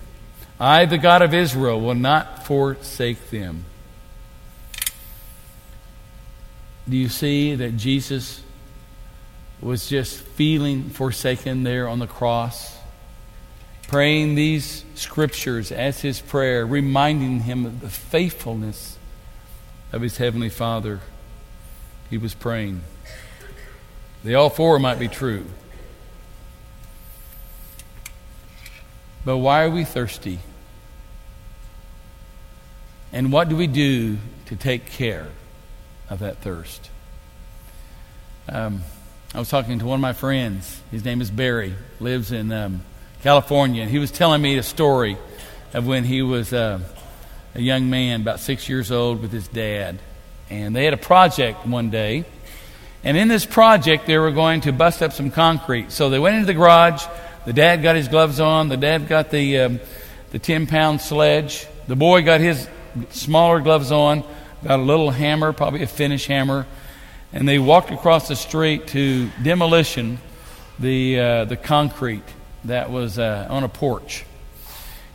I, 0.59 0.85
the 0.85 0.97
God 0.97 1.21
of 1.21 1.33
Israel, 1.33 1.79
will 1.79 1.95
not 1.95 2.45
forsake 2.45 3.29
them. 3.29 3.63
Do 6.89 6.97
you 6.97 7.07
see 7.07 7.55
that 7.55 7.77
Jesus 7.77 8.41
was 9.61 9.87
just 9.87 10.19
feeling 10.19 10.89
forsaken 10.89 11.63
there 11.63 11.87
on 11.87 11.99
the 11.99 12.07
cross? 12.07 12.78
Praying 13.89 14.35
these 14.35 14.85
scriptures 14.93 15.71
as 15.71 16.01
his 16.01 16.21
prayer, 16.21 16.63
reminding 16.63 17.39
him 17.39 17.65
of 17.65 17.81
the 17.81 17.89
faithfulness 17.89 18.99
of 19.91 20.03
his 20.03 20.17
heavenly 20.17 20.49
Father. 20.49 20.99
He 22.07 22.19
was 22.19 22.35
praying. 22.35 22.81
They 24.23 24.35
all 24.35 24.51
four 24.51 24.77
might 24.77 24.99
be 24.99 25.07
true. 25.07 25.45
But 29.25 29.37
why 29.37 29.63
are 29.63 29.71
we 29.71 29.85
thirsty? 29.85 30.37
And 33.11 33.31
what 33.31 33.49
do 33.49 33.55
we 33.55 33.65
do 33.65 34.19
to 34.45 34.55
take 34.55 34.85
care 34.85 35.29
of 36.11 36.19
that 36.19 36.37
thirst? 36.37 36.91
Um, 38.47 38.83
I 39.33 39.39
was 39.39 39.49
talking 39.49 39.79
to 39.79 39.85
one 39.87 39.95
of 39.95 40.01
my 40.01 40.13
friends. 40.13 40.79
His 40.91 41.03
name 41.03 41.21
is 41.21 41.31
Barry, 41.31 41.73
lives 41.99 42.31
in 42.31 42.51
um, 42.51 42.81
California. 43.23 43.81
And 43.81 43.91
he 43.91 43.99
was 43.99 44.11
telling 44.11 44.41
me 44.41 44.57
a 44.57 44.63
story 44.63 45.17
of 45.73 45.85
when 45.85 46.03
he 46.03 46.21
was 46.21 46.53
uh, 46.53 46.79
a 47.55 47.61
young 47.61 47.89
man, 47.89 48.21
about 48.21 48.39
six 48.39 48.69
years 48.69 48.91
old, 48.91 49.21
with 49.21 49.31
his 49.31 49.47
dad. 49.47 49.99
And 50.49 50.75
they 50.75 50.85
had 50.85 50.93
a 50.93 50.97
project 50.97 51.65
one 51.65 51.89
day. 51.89 52.25
And 53.03 53.15
in 53.17 53.27
this 53.27 53.45
project, 53.45 54.07
they 54.07 54.17
were 54.17 54.31
going 54.31 54.61
to 54.61 54.71
bust 54.71 55.01
up 55.01 55.13
some 55.13 55.31
concrete. 55.31 55.91
So 55.91 56.09
they 56.09 56.19
went 56.19 56.35
into 56.35 56.47
the 56.47 56.53
garage. 56.53 57.03
The 57.45 57.53
dad 57.53 57.81
got 57.81 57.95
his 57.95 58.07
gloves 58.07 58.39
on. 58.39 58.69
The 58.69 58.77
dad 58.77 59.07
got 59.07 59.31
the, 59.31 59.59
um, 59.59 59.79
the 60.31 60.39
10 60.39 60.67
pound 60.67 61.01
sledge. 61.01 61.67
The 61.87 61.95
boy 61.95 62.23
got 62.23 62.41
his 62.41 62.67
smaller 63.09 63.59
gloves 63.61 63.91
on, 63.91 64.23
got 64.63 64.79
a 64.79 64.83
little 64.83 65.11
hammer, 65.11 65.53
probably 65.53 65.83
a 65.83 65.87
finish 65.87 66.25
hammer. 66.27 66.65
And 67.31 67.47
they 67.47 67.59
walked 67.59 67.91
across 67.91 68.27
the 68.27 68.35
street 68.35 68.87
to 68.87 69.29
demolition 69.43 70.19
the, 70.79 71.19
uh, 71.19 71.45
the 71.45 71.57
concrete 71.57 72.23
that 72.65 72.91
was 72.91 73.19
uh, 73.19 73.47
on 73.49 73.63
a 73.63 73.69
porch. 73.69 74.25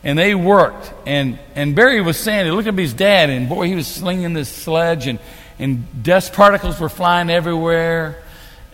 And 0.03 0.19
they 0.19 0.35
worked. 0.35 0.93
And, 1.05 1.39
and 1.55 1.75
Barry 1.75 2.01
was 2.01 2.17
saying, 2.17 2.45
he 2.45 2.51
looked 2.51 2.67
at 2.67 2.77
his 2.77 2.93
dad, 2.93 3.29
and 3.29 3.49
boy, 3.49 3.67
he 3.67 3.75
was 3.75 3.87
slinging 3.87 4.33
this 4.33 4.49
sledge, 4.49 5.07
and, 5.07 5.19
and 5.57 6.03
dust 6.03 6.33
particles 6.33 6.79
were 6.79 6.89
flying 6.89 7.29
everywhere. 7.29 8.21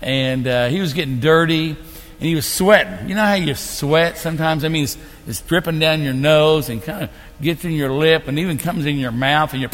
And 0.02 0.48
uh, 0.48 0.68
he 0.68 0.82
was 0.82 0.94
getting 0.94 1.20
dirty, 1.20 1.70
and 1.70 2.28
he 2.28 2.36
was 2.36 2.46
sweating. 2.46 3.08
You 3.08 3.16
know 3.16 3.24
how 3.24 3.36
you 3.36 3.56
sweat 3.56 4.18
sometimes? 4.18 4.66
I 4.66 4.68
mean, 4.68 4.84
it's, 4.84 4.98
it's 5.26 5.42
dripping 5.42 5.80
down 5.80 6.02
your 6.02 6.14
nose 6.14 6.70
and 6.70 6.84
kind 6.84 7.04
of 7.04 7.10
gets 7.42 7.64
in 7.64 7.72
your 7.72 7.92
lip 7.92 8.28
and 8.28 8.38
even 8.38 8.58
comes 8.58 8.86
in 8.86 8.98
your 8.98 9.12
mouth, 9.12 9.54
and 9.54 9.62
you're, 9.62 9.72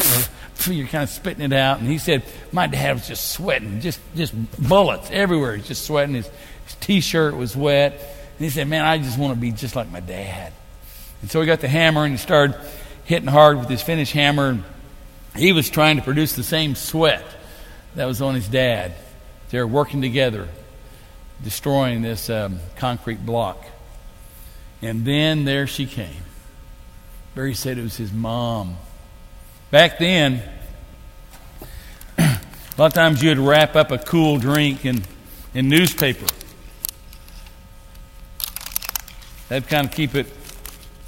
you're 0.74 0.86
kind 0.86 1.04
of 1.04 1.10
spitting 1.10 1.42
it 1.42 1.52
out. 1.52 1.80
And 1.80 1.88
he 1.88 1.98
said, 1.98 2.22
My 2.52 2.66
dad 2.66 2.94
was 2.94 3.08
just 3.08 3.32
sweating, 3.32 3.80
just, 3.80 4.00
just 4.14 4.32
bullets 4.60 5.10
everywhere. 5.10 5.56
He's 5.56 5.66
just 5.66 5.84
sweating. 5.84 6.14
His, 6.14 6.30
his 6.66 6.74
t 6.76 7.00
shirt 7.00 7.36
was 7.36 7.56
wet. 7.56 8.17
And 8.38 8.44
he 8.44 8.50
said, 8.50 8.68
Man, 8.68 8.84
I 8.84 8.98
just 8.98 9.18
want 9.18 9.34
to 9.34 9.40
be 9.40 9.50
just 9.50 9.74
like 9.74 9.90
my 9.90 9.98
dad. 9.98 10.52
And 11.22 11.30
so 11.30 11.40
he 11.40 11.46
got 11.46 11.60
the 11.60 11.68
hammer 11.68 12.04
and 12.04 12.12
he 12.12 12.18
started 12.18 12.56
hitting 13.04 13.28
hard 13.28 13.58
with 13.58 13.68
his 13.68 13.82
finish 13.82 14.12
hammer. 14.12 14.60
He 15.34 15.52
was 15.52 15.68
trying 15.68 15.96
to 15.96 16.02
produce 16.02 16.34
the 16.34 16.44
same 16.44 16.76
sweat 16.76 17.24
that 17.96 18.04
was 18.04 18.22
on 18.22 18.36
his 18.36 18.46
dad. 18.46 18.94
They 19.50 19.58
were 19.58 19.66
working 19.66 20.02
together, 20.02 20.46
destroying 21.42 22.02
this 22.02 22.30
um, 22.30 22.60
concrete 22.76 23.26
block. 23.26 23.64
And 24.82 25.04
then 25.04 25.44
there 25.44 25.66
she 25.66 25.86
came. 25.86 26.22
Barry 27.34 27.54
said 27.54 27.76
it 27.76 27.82
was 27.82 27.96
his 27.96 28.12
mom. 28.12 28.76
Back 29.72 29.98
then, 29.98 30.42
a 32.18 32.38
lot 32.78 32.86
of 32.86 32.94
times 32.94 33.20
you'd 33.20 33.38
wrap 33.38 33.74
up 33.74 33.90
a 33.90 33.98
cool 33.98 34.38
drink 34.38 34.84
in, 34.84 35.02
in 35.54 35.68
newspaper. 35.68 36.26
That'd 39.48 39.68
kind 39.68 39.86
of 39.86 39.94
keep 39.94 40.14
it 40.14 40.26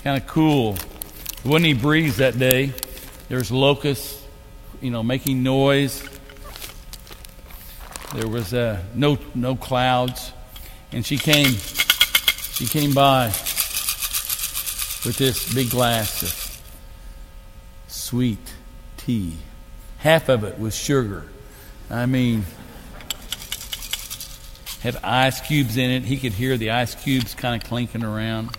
kind 0.02 0.20
of 0.20 0.26
cool. 0.26 0.74
It 0.74 1.44
wasn't 1.44 1.66
any 1.66 1.74
breeze 1.74 2.16
that 2.16 2.38
day. 2.38 2.72
There's 3.28 3.50
locusts, 3.50 4.24
you 4.80 4.90
know, 4.90 5.02
making 5.02 5.42
noise. 5.42 6.02
There 8.14 8.28
was 8.28 8.54
uh, 8.54 8.82
no 8.94 9.18
no 9.34 9.56
clouds, 9.56 10.32
and 10.90 11.04
she 11.04 11.18
came. 11.18 11.54
She 12.52 12.66
came 12.66 12.94
by 12.94 13.26
with 15.04 15.16
this 15.16 15.52
big 15.54 15.70
glass 15.70 16.22
of 16.22 16.62
sweet 17.88 18.54
tea. 18.96 19.34
Half 19.98 20.28
of 20.28 20.44
it 20.44 20.58
was 20.58 20.74
sugar. 20.74 21.26
I 21.90 22.06
mean, 22.06 22.44
had 24.80 24.96
ice 25.02 25.40
cubes 25.40 25.76
in 25.76 25.90
it. 25.90 26.04
He 26.04 26.16
could 26.16 26.32
hear 26.32 26.56
the 26.56 26.70
ice 26.70 26.94
cubes 26.94 27.34
kind 27.34 27.62
of 27.62 27.68
clinking 27.68 28.04
around. 28.04 28.50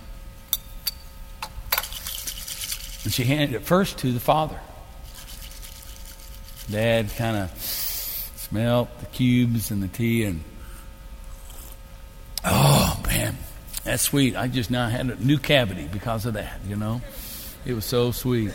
And 3.03 3.12
she 3.12 3.23
handed 3.23 3.55
it 3.55 3.63
first 3.63 3.97
to 3.99 4.12
the 4.12 4.19
father. 4.19 4.60
Dad 6.69 7.10
kind 7.17 7.38
of 7.38 7.60
smelled 7.60 8.88
the 8.99 9.07
cubes 9.07 9.71
and 9.71 9.81
the 9.81 9.88
tea 9.88 10.23
and, 10.25 10.43
oh 12.45 13.01
man, 13.07 13.36
that's 13.84 14.03
sweet. 14.03 14.36
I 14.36 14.47
just 14.47 14.69
now 14.69 14.88
had 14.88 15.10
a 15.10 15.15
new 15.15 15.39
cavity 15.39 15.88
because 15.91 16.27
of 16.27 16.36
that, 16.36 16.60
you 16.67 16.75
know. 16.75 17.01
It 17.65 17.73
was 17.73 17.86
so 17.86 18.12
sweet. 18.12 18.51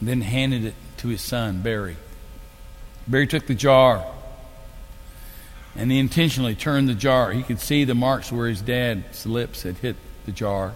And 0.00 0.08
then 0.08 0.22
handed 0.22 0.64
it 0.64 0.74
to 0.98 1.08
his 1.08 1.20
son, 1.20 1.60
Barry. 1.60 1.96
Barry 3.06 3.26
took 3.26 3.46
the 3.46 3.54
jar 3.54 4.06
and 5.80 5.90
he 5.90 5.98
intentionally 5.98 6.54
turned 6.54 6.90
the 6.90 6.94
jar. 6.94 7.32
He 7.32 7.42
could 7.42 7.58
see 7.58 7.84
the 7.84 7.94
marks 7.94 8.30
where 8.30 8.46
his 8.46 8.60
dad's 8.60 9.24
lips 9.24 9.62
had 9.62 9.78
hit 9.78 9.96
the 10.26 10.30
jar. 10.30 10.74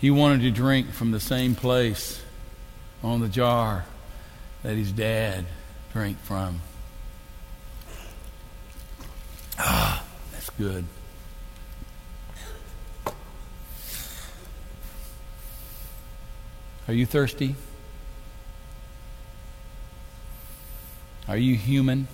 He 0.00 0.10
wanted 0.10 0.40
to 0.40 0.50
drink 0.50 0.90
from 0.90 1.12
the 1.12 1.20
same 1.20 1.54
place 1.54 2.20
on 3.00 3.20
the 3.20 3.28
jar 3.28 3.84
that 4.64 4.74
his 4.74 4.90
dad 4.90 5.46
drank 5.92 6.18
from. 6.18 6.62
Ah, 9.56 10.04
that's 10.32 10.50
good. 10.50 10.84
Are 16.88 16.94
you 16.94 17.06
thirsty? 17.06 17.54
Are 21.28 21.36
you 21.36 21.54
human? 21.54 22.08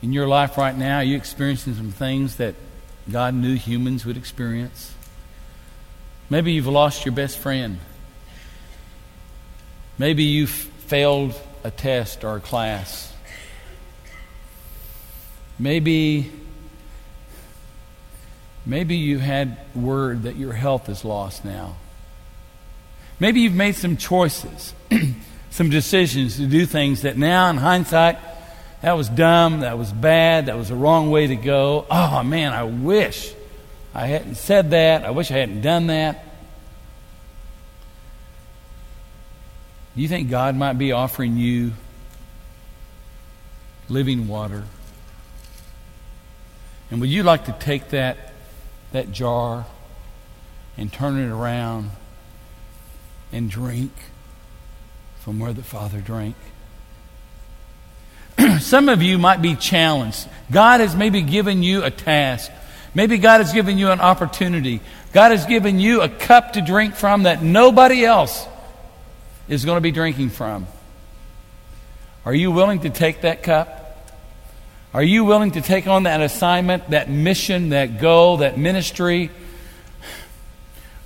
In 0.00 0.12
your 0.12 0.28
life 0.28 0.56
right 0.56 0.76
now, 0.76 1.00
you 1.00 1.16
experiencing 1.16 1.74
some 1.74 1.90
things 1.90 2.36
that 2.36 2.54
God 3.10 3.34
knew 3.34 3.56
humans 3.56 4.06
would 4.06 4.16
experience? 4.16 4.94
Maybe 6.30 6.52
you've 6.52 6.66
lost 6.66 7.04
your 7.04 7.14
best 7.14 7.38
friend. 7.38 7.78
Maybe 9.96 10.22
you've 10.22 10.50
failed 10.50 11.34
a 11.64 11.70
test 11.70 12.22
or 12.22 12.36
a 12.36 12.40
class. 12.40 13.12
Maybe 15.58 16.30
maybe 18.64 18.96
you 18.96 19.18
had 19.18 19.56
word 19.74 20.22
that 20.22 20.36
your 20.36 20.52
health 20.52 20.88
is 20.88 21.04
lost 21.04 21.44
now. 21.44 21.76
Maybe 23.18 23.40
you've 23.40 23.54
made 23.54 23.74
some 23.74 23.96
choices, 23.96 24.74
some 25.50 25.70
decisions 25.70 26.36
to 26.36 26.46
do 26.46 26.66
things 26.66 27.02
that 27.02 27.16
now 27.16 27.50
in 27.50 27.56
hindsight 27.56 28.18
that 28.82 28.92
was 28.92 29.08
dumb. 29.08 29.60
That 29.60 29.76
was 29.76 29.92
bad. 29.92 30.46
That 30.46 30.56
was 30.56 30.68
the 30.68 30.76
wrong 30.76 31.10
way 31.10 31.26
to 31.26 31.36
go. 31.36 31.86
Oh, 31.90 32.22
man, 32.22 32.52
I 32.52 32.62
wish 32.62 33.32
I 33.94 34.06
hadn't 34.06 34.36
said 34.36 34.70
that. 34.70 35.04
I 35.04 35.10
wish 35.10 35.30
I 35.30 35.38
hadn't 35.38 35.62
done 35.62 35.88
that. 35.88 36.24
You 39.96 40.06
think 40.06 40.30
God 40.30 40.54
might 40.54 40.74
be 40.74 40.92
offering 40.92 41.36
you 41.36 41.72
living 43.88 44.28
water? 44.28 44.64
And 46.90 47.00
would 47.00 47.10
you 47.10 47.24
like 47.24 47.46
to 47.46 47.52
take 47.52 47.88
that, 47.90 48.32
that 48.92 49.10
jar 49.10 49.66
and 50.76 50.92
turn 50.92 51.18
it 51.18 51.30
around 51.30 51.90
and 53.32 53.50
drink 53.50 53.92
from 55.18 55.40
where 55.40 55.52
the 55.52 55.64
Father 55.64 56.00
drank? 56.00 56.36
Some 58.60 58.88
of 58.88 59.02
you 59.02 59.18
might 59.18 59.42
be 59.42 59.56
challenged. 59.56 60.28
God 60.50 60.80
has 60.80 60.94
maybe 60.94 61.22
given 61.22 61.62
you 61.62 61.82
a 61.82 61.90
task. 61.90 62.50
Maybe 62.94 63.18
God 63.18 63.38
has 63.40 63.52
given 63.52 63.78
you 63.78 63.90
an 63.90 64.00
opportunity. 64.00 64.80
God 65.12 65.32
has 65.32 65.46
given 65.46 65.80
you 65.80 66.02
a 66.02 66.08
cup 66.08 66.52
to 66.52 66.60
drink 66.60 66.94
from 66.94 67.24
that 67.24 67.42
nobody 67.42 68.04
else 68.04 68.46
is 69.48 69.64
going 69.64 69.76
to 69.76 69.80
be 69.80 69.90
drinking 69.90 70.30
from. 70.30 70.66
Are 72.24 72.34
you 72.34 72.50
willing 72.50 72.80
to 72.80 72.90
take 72.90 73.22
that 73.22 73.42
cup? 73.42 73.74
Are 74.94 75.02
you 75.02 75.24
willing 75.24 75.52
to 75.52 75.60
take 75.60 75.86
on 75.86 76.04
that 76.04 76.20
assignment, 76.20 76.90
that 76.90 77.10
mission, 77.10 77.70
that 77.70 78.00
goal, 78.00 78.38
that 78.38 78.58
ministry? 78.58 79.30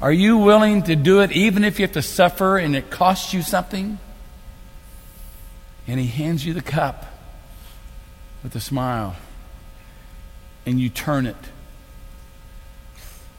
Are 0.01 0.13
you 0.13 0.39
willing 0.39 0.83
to 0.85 0.97
do 0.97 1.21
it 1.21 1.33
even 1.33 1.65
if 1.65 1.79
you 1.79 1.87
have 1.87 1.95
to 1.95 2.03
suffer 2.03 2.59
and 2.59 2.77
it 2.77 2.91
costs 2.91 3.33
you 3.33 3.43
something? 3.43 3.99
And 5.87 5.99
he 5.99 6.07
hands 6.07 6.45
you 6.45 6.55
the 6.55 6.63
cup 6.63 7.12
with 8.43 8.55
a 8.57 8.61
smile, 8.61 9.17
and 10.67 10.81
you 10.81 10.89
turn 10.89 11.27
it, 11.27 11.37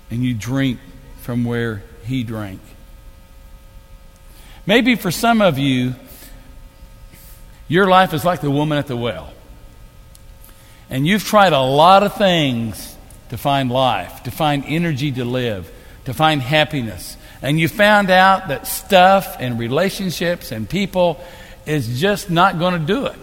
and 0.09 0.23
you 0.23 0.33
drink 0.33 0.79
from 1.21 1.43
where 1.43 1.83
he 2.05 2.23
drank. 2.23 2.59
Maybe 4.65 4.95
for 4.95 5.11
some 5.11 5.41
of 5.41 5.57
you, 5.57 5.95
your 7.67 7.87
life 7.87 8.13
is 8.13 8.23
like 8.23 8.41
the 8.41 8.51
woman 8.51 8.77
at 8.77 8.87
the 8.87 8.95
well. 8.95 9.33
And 10.89 11.07
you've 11.07 11.23
tried 11.23 11.53
a 11.53 11.61
lot 11.61 12.03
of 12.03 12.15
things 12.15 12.95
to 13.29 13.37
find 13.37 13.71
life, 13.71 14.23
to 14.23 14.31
find 14.31 14.63
energy 14.67 15.11
to 15.13 15.25
live, 15.25 15.71
to 16.05 16.13
find 16.13 16.41
happiness. 16.41 17.17
And 17.41 17.59
you 17.59 17.67
found 17.67 18.09
out 18.09 18.49
that 18.49 18.67
stuff 18.67 19.37
and 19.39 19.59
relationships 19.59 20.51
and 20.51 20.69
people 20.69 21.23
is 21.65 21.99
just 21.99 22.29
not 22.29 22.59
going 22.59 22.79
to 22.79 22.85
do 22.85 23.05
it. 23.07 23.22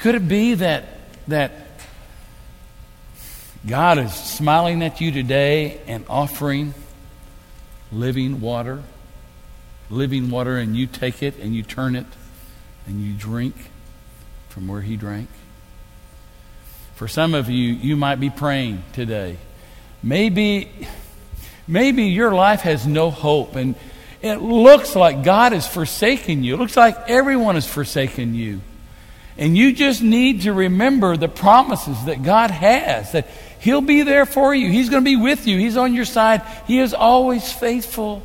Could 0.00 0.14
it 0.14 0.26
be 0.26 0.54
that, 0.54 0.86
that 1.28 1.52
God 3.66 3.98
is 3.98 4.14
smiling 4.14 4.82
at 4.82 4.98
you 5.02 5.12
today 5.12 5.78
and 5.86 6.06
offering 6.08 6.72
living 7.92 8.40
water? 8.40 8.82
Living 9.90 10.30
water, 10.30 10.56
and 10.56 10.74
you 10.74 10.86
take 10.86 11.22
it 11.22 11.36
and 11.36 11.54
you 11.54 11.62
turn 11.62 11.96
it 11.96 12.06
and 12.86 13.02
you 13.02 13.12
drink 13.12 13.54
from 14.48 14.68
where 14.68 14.80
He 14.80 14.96
drank? 14.96 15.28
For 16.94 17.06
some 17.06 17.34
of 17.34 17.50
you, 17.50 17.74
you 17.74 17.94
might 17.94 18.20
be 18.20 18.30
praying 18.30 18.82
today. 18.94 19.36
Maybe, 20.02 20.70
maybe 21.68 22.04
your 22.04 22.32
life 22.32 22.62
has 22.62 22.86
no 22.86 23.10
hope 23.10 23.54
and 23.54 23.74
it 24.22 24.36
looks 24.36 24.96
like 24.96 25.24
God 25.24 25.52
has 25.52 25.66
forsaken 25.66 26.42
you. 26.42 26.54
It 26.54 26.58
looks 26.58 26.76
like 26.76 26.96
everyone 27.10 27.56
has 27.56 27.66
forsaken 27.66 28.34
you. 28.34 28.62
And 29.40 29.56
you 29.56 29.72
just 29.72 30.02
need 30.02 30.42
to 30.42 30.52
remember 30.52 31.16
the 31.16 31.26
promises 31.26 32.04
that 32.04 32.22
God 32.22 32.50
has, 32.50 33.12
that 33.12 33.26
He'll 33.58 33.80
be 33.80 34.02
there 34.02 34.26
for 34.26 34.54
you. 34.54 34.70
He's 34.70 34.90
going 34.90 35.02
to 35.02 35.10
be 35.10 35.16
with 35.16 35.46
you. 35.46 35.58
He's 35.58 35.78
on 35.78 35.94
your 35.94 36.04
side. 36.04 36.42
He 36.66 36.78
is 36.78 36.92
always 36.92 37.50
faithful. 37.50 38.22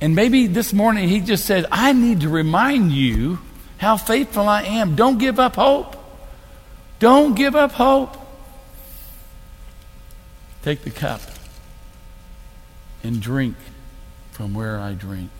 And 0.00 0.14
maybe 0.14 0.46
this 0.46 0.72
morning 0.72 1.08
He 1.08 1.20
just 1.20 1.46
said, 1.46 1.66
I 1.72 1.92
need 1.92 2.20
to 2.20 2.28
remind 2.28 2.92
you 2.92 3.40
how 3.78 3.96
faithful 3.96 4.48
I 4.48 4.62
am. 4.62 4.94
Don't 4.94 5.18
give 5.18 5.40
up 5.40 5.56
hope. 5.56 5.96
Don't 7.00 7.34
give 7.34 7.56
up 7.56 7.72
hope. 7.72 8.16
Take 10.62 10.82
the 10.82 10.90
cup 10.90 11.20
and 13.02 13.20
drink 13.20 13.56
from 14.30 14.54
where 14.54 14.78
I 14.78 14.92
drink. 14.92 15.30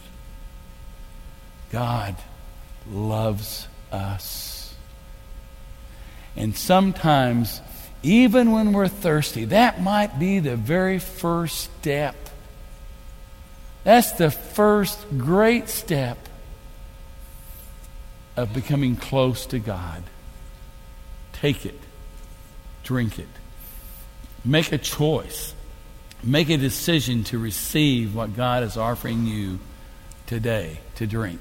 God 1.70 2.16
loves 2.90 3.68
us. 3.94 4.74
And 6.36 6.56
sometimes, 6.56 7.60
even 8.02 8.50
when 8.50 8.72
we're 8.72 8.88
thirsty, 8.88 9.46
that 9.46 9.80
might 9.80 10.18
be 10.18 10.40
the 10.40 10.56
very 10.56 10.98
first 10.98 11.72
step. 11.80 12.16
That's 13.84 14.12
the 14.12 14.30
first 14.30 14.98
great 15.16 15.68
step 15.68 16.18
of 18.36 18.52
becoming 18.52 18.96
close 18.96 19.46
to 19.46 19.58
God. 19.58 20.02
Take 21.34 21.66
it, 21.66 21.78
drink 22.82 23.18
it, 23.18 23.28
make 24.44 24.72
a 24.72 24.78
choice, 24.78 25.54
make 26.22 26.48
a 26.48 26.56
decision 26.56 27.22
to 27.24 27.38
receive 27.38 28.14
what 28.14 28.34
God 28.34 28.62
is 28.64 28.76
offering 28.76 29.26
you 29.26 29.60
today 30.26 30.78
to 30.96 31.06
drink. 31.06 31.40